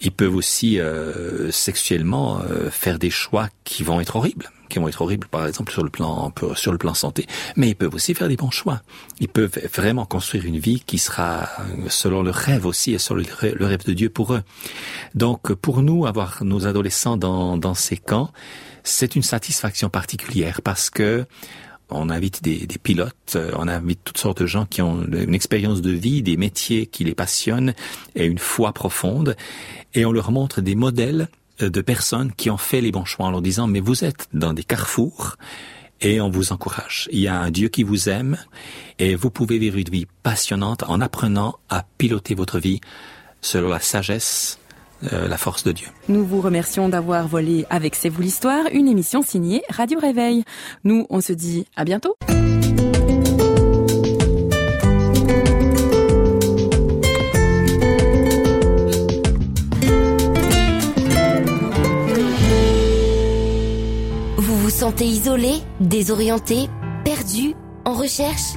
Ils 0.00 0.12
peuvent 0.12 0.34
aussi 0.34 0.78
euh, 0.78 1.50
sexuellement 1.50 2.40
euh, 2.40 2.70
faire 2.70 2.98
des 2.98 3.10
choix 3.10 3.48
qui 3.64 3.82
vont 3.82 4.00
être 4.00 4.16
horribles, 4.16 4.50
qui 4.70 4.78
vont 4.78 4.88
être 4.88 5.02
horribles 5.02 5.26
par 5.26 5.46
exemple 5.46 5.72
sur 5.72 5.84
le 5.84 5.90
plan 5.90 6.32
sur 6.54 6.72
le 6.72 6.78
plan 6.78 6.94
santé, 6.94 7.26
mais 7.56 7.68
ils 7.68 7.74
peuvent 7.74 7.94
aussi 7.94 8.14
faire 8.14 8.28
des 8.28 8.36
bons 8.36 8.50
choix. 8.50 8.80
Ils 9.18 9.28
peuvent 9.28 9.58
vraiment 9.74 10.06
construire 10.06 10.46
une 10.46 10.58
vie 10.58 10.80
qui 10.80 10.98
sera 10.98 11.42
euh, 11.42 11.88
selon 11.88 12.22
le 12.22 12.30
rêve 12.30 12.64
aussi 12.64 12.92
et 12.92 12.98
selon 12.98 13.22
le 13.42 13.66
rêve 13.66 13.84
de 13.84 13.92
Dieu 13.92 14.08
pour 14.08 14.32
eux. 14.32 14.42
Donc 15.14 15.52
pour 15.52 15.82
nous 15.82 16.06
avoir 16.06 16.42
nos 16.42 16.66
adolescents 16.66 17.18
dans 17.18 17.58
dans 17.58 17.74
ces 17.74 17.98
camps, 17.98 18.30
c'est 18.82 19.16
une 19.16 19.22
satisfaction 19.22 19.90
particulière 19.90 20.62
parce 20.62 20.88
que 20.88 21.26
on 21.90 22.10
invite 22.10 22.42
des, 22.42 22.66
pilotes, 22.82 23.14
euh, 23.36 23.50
on 23.56 23.68
invite 23.68 24.00
toutes 24.04 24.18
sortes 24.18 24.42
de 24.42 24.46
gens 24.46 24.66
qui 24.66 24.82
ont 24.82 25.02
une 25.04 25.34
expérience 25.34 25.80
de 25.80 25.90
vie, 25.90 26.22
des 26.22 26.36
métiers 26.36 26.86
qui 26.86 27.04
les 27.04 27.14
passionnent 27.14 27.74
et 28.14 28.26
une 28.26 28.38
foi 28.38 28.72
profonde, 28.72 29.36
et 29.94 30.04
on 30.04 30.12
leur 30.12 30.30
montre 30.30 30.60
des 30.60 30.74
modèles 30.74 31.28
euh, 31.62 31.70
de 31.70 31.80
personnes 31.80 32.32
qui 32.32 32.50
ont 32.50 32.56
fait 32.56 32.80
les 32.80 32.92
bons 32.92 33.04
choix 33.04 33.26
en 33.26 33.30
leur 33.30 33.42
disant 33.42 33.66
mais 33.66 33.80
vous 33.80 34.04
êtes 34.04 34.28
dans 34.32 34.52
des 34.52 34.64
carrefours 34.64 35.36
et 36.00 36.20
on 36.20 36.30
vous 36.30 36.52
encourage. 36.52 37.08
Il 37.12 37.20
y 37.20 37.28
a 37.28 37.38
un 37.38 37.50
Dieu 37.50 37.68
qui 37.68 37.82
vous 37.82 38.08
aime 38.08 38.38
et 38.98 39.14
vous 39.14 39.30
pouvez 39.30 39.58
vivre 39.58 39.76
une 39.76 39.90
vie 39.90 40.06
passionnante 40.22 40.84
en 40.84 41.00
apprenant 41.00 41.58
à 41.68 41.84
piloter 41.98 42.34
votre 42.34 42.58
vie 42.58 42.80
selon 43.42 43.68
la 43.68 43.80
sagesse, 43.80 44.59
euh, 45.12 45.28
la 45.28 45.36
force 45.36 45.64
de 45.64 45.72
Dieu. 45.72 45.88
Nous 46.08 46.24
vous 46.24 46.40
remercions 46.40 46.88
d'avoir 46.88 47.26
volé 47.26 47.66
avec 47.70 47.94
C'est 47.94 48.08
vous 48.08 48.22
l'histoire, 48.22 48.66
une 48.72 48.88
émission 48.88 49.22
signée 49.22 49.62
Radio 49.70 49.98
Réveil. 49.98 50.44
Nous, 50.84 51.06
on 51.10 51.20
se 51.20 51.32
dit 51.32 51.66
à 51.76 51.84
bientôt. 51.84 52.16
Vous 64.36 64.56
vous 64.56 64.70
sentez 64.70 65.06
isolé, 65.06 65.54
désorienté, 65.80 66.68
perdu, 67.04 67.54
En 67.84 67.94
recherche? 67.94 68.56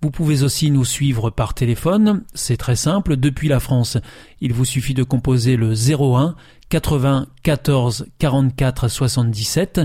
Vous 0.00 0.12
pouvez 0.12 0.44
aussi 0.44 0.70
nous 0.70 0.84
suivre 0.84 1.30
par 1.30 1.54
téléphone, 1.54 2.22
c'est 2.32 2.56
très 2.56 2.76
simple, 2.76 3.16
depuis 3.16 3.48
la 3.48 3.58
France. 3.58 3.98
Il 4.40 4.52
vous 4.52 4.64
suffit 4.64 4.94
de 4.94 5.02
composer 5.02 5.56
le 5.56 5.72
01 5.72 6.36
80 6.68 7.26
14 7.42 8.06
44 8.20 8.88
77. 8.88 9.80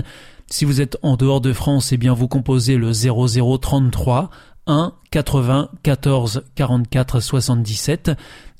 Si 0.48 0.64
vous 0.64 0.80
êtes 0.80 0.98
en 1.02 1.16
dehors 1.16 1.40
de 1.40 1.52
France, 1.52 1.92
eh 1.92 1.96
bien 1.96 2.12
vous 2.12 2.28
composez 2.28 2.76
le 2.76 2.92
0033 2.92 4.30
1 4.68 4.92
80 5.10 5.70
14 5.82 6.44
44 6.54 7.20
77. 7.20 8.12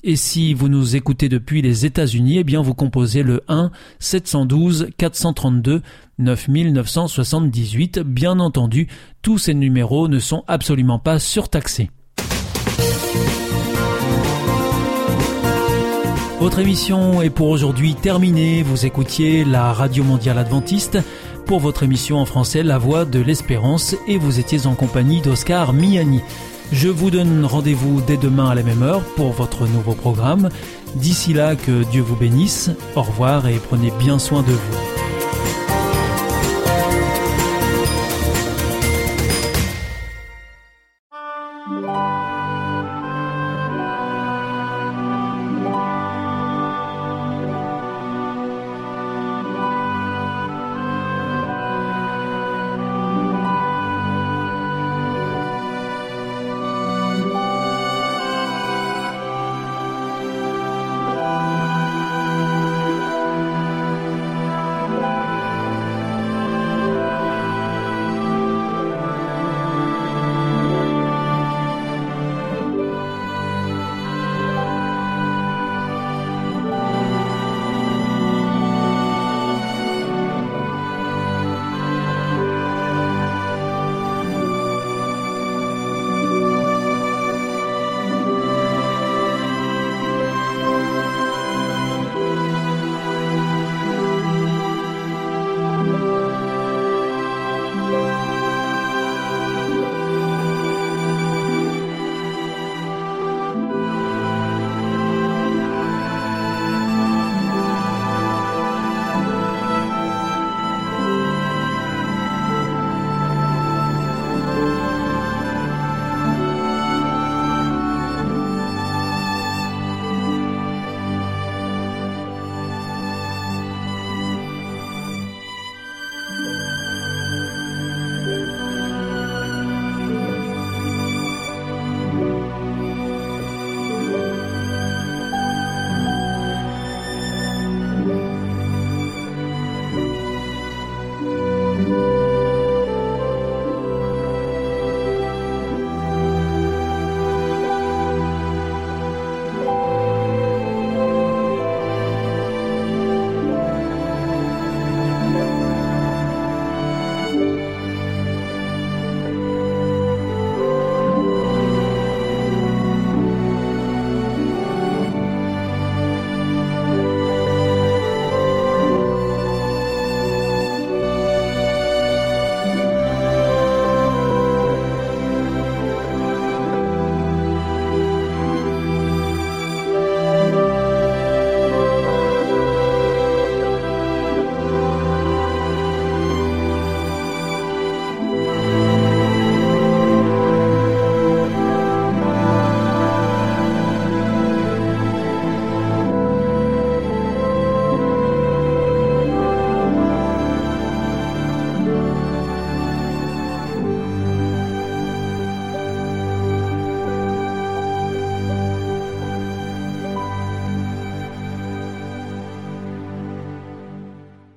Et 0.07 0.17
si 0.17 0.53
vous 0.53 0.69
nous 0.69 0.95
écoutez 0.95 1.29
depuis 1.29 1.63
les 1.63 1.87
États-Unis, 1.87 2.37
eh 2.37 2.43
bien 2.43 2.61
vous 2.61 2.75
composez 2.75 3.23
le 3.23 3.41
1 3.47 3.71
712 3.97 4.89
432 4.97 5.81
9978. 6.19 8.01
Bien 8.01 8.39
entendu, 8.39 8.87
tous 9.23 9.39
ces 9.39 9.55
numéros 9.55 10.07
ne 10.07 10.19
sont 10.19 10.43
absolument 10.47 10.99
pas 10.99 11.17
surtaxés. 11.17 11.89
Votre 16.39 16.59
émission 16.59 17.23
est 17.23 17.31
pour 17.31 17.49
aujourd'hui 17.49 17.95
terminée. 17.95 18.61
Vous 18.61 18.85
écoutiez 18.85 19.43
la 19.43 19.73
Radio 19.73 20.03
Mondiale 20.03 20.37
Adventiste 20.37 20.99
pour 21.47 21.59
votre 21.59 21.81
émission 21.81 22.19
en 22.19 22.25
français 22.25 22.61
La 22.61 22.77
Voix 22.77 23.05
de 23.05 23.19
l'Espérance 23.19 23.95
et 24.07 24.19
vous 24.19 24.39
étiez 24.39 24.67
en 24.67 24.75
compagnie 24.75 25.21
d'Oscar 25.21 25.73
Miani. 25.73 26.21
Je 26.71 26.87
vous 26.87 27.11
donne 27.11 27.45
rendez-vous 27.45 28.01
dès 28.01 28.17
demain 28.17 28.49
à 28.49 28.55
la 28.55 28.63
même 28.63 28.83
heure 28.83 29.01
pour 29.15 29.31
votre 29.31 29.67
nouveau 29.67 29.93
programme. 29.93 30.49
D'ici 30.95 31.33
là, 31.33 31.55
que 31.55 31.83
Dieu 31.91 32.01
vous 32.01 32.15
bénisse. 32.15 32.71
Au 32.95 33.01
revoir 33.01 33.47
et 33.47 33.55
prenez 33.55 33.91
bien 33.99 34.19
soin 34.19 34.41
de 34.41 34.51
vous. 34.51 35.14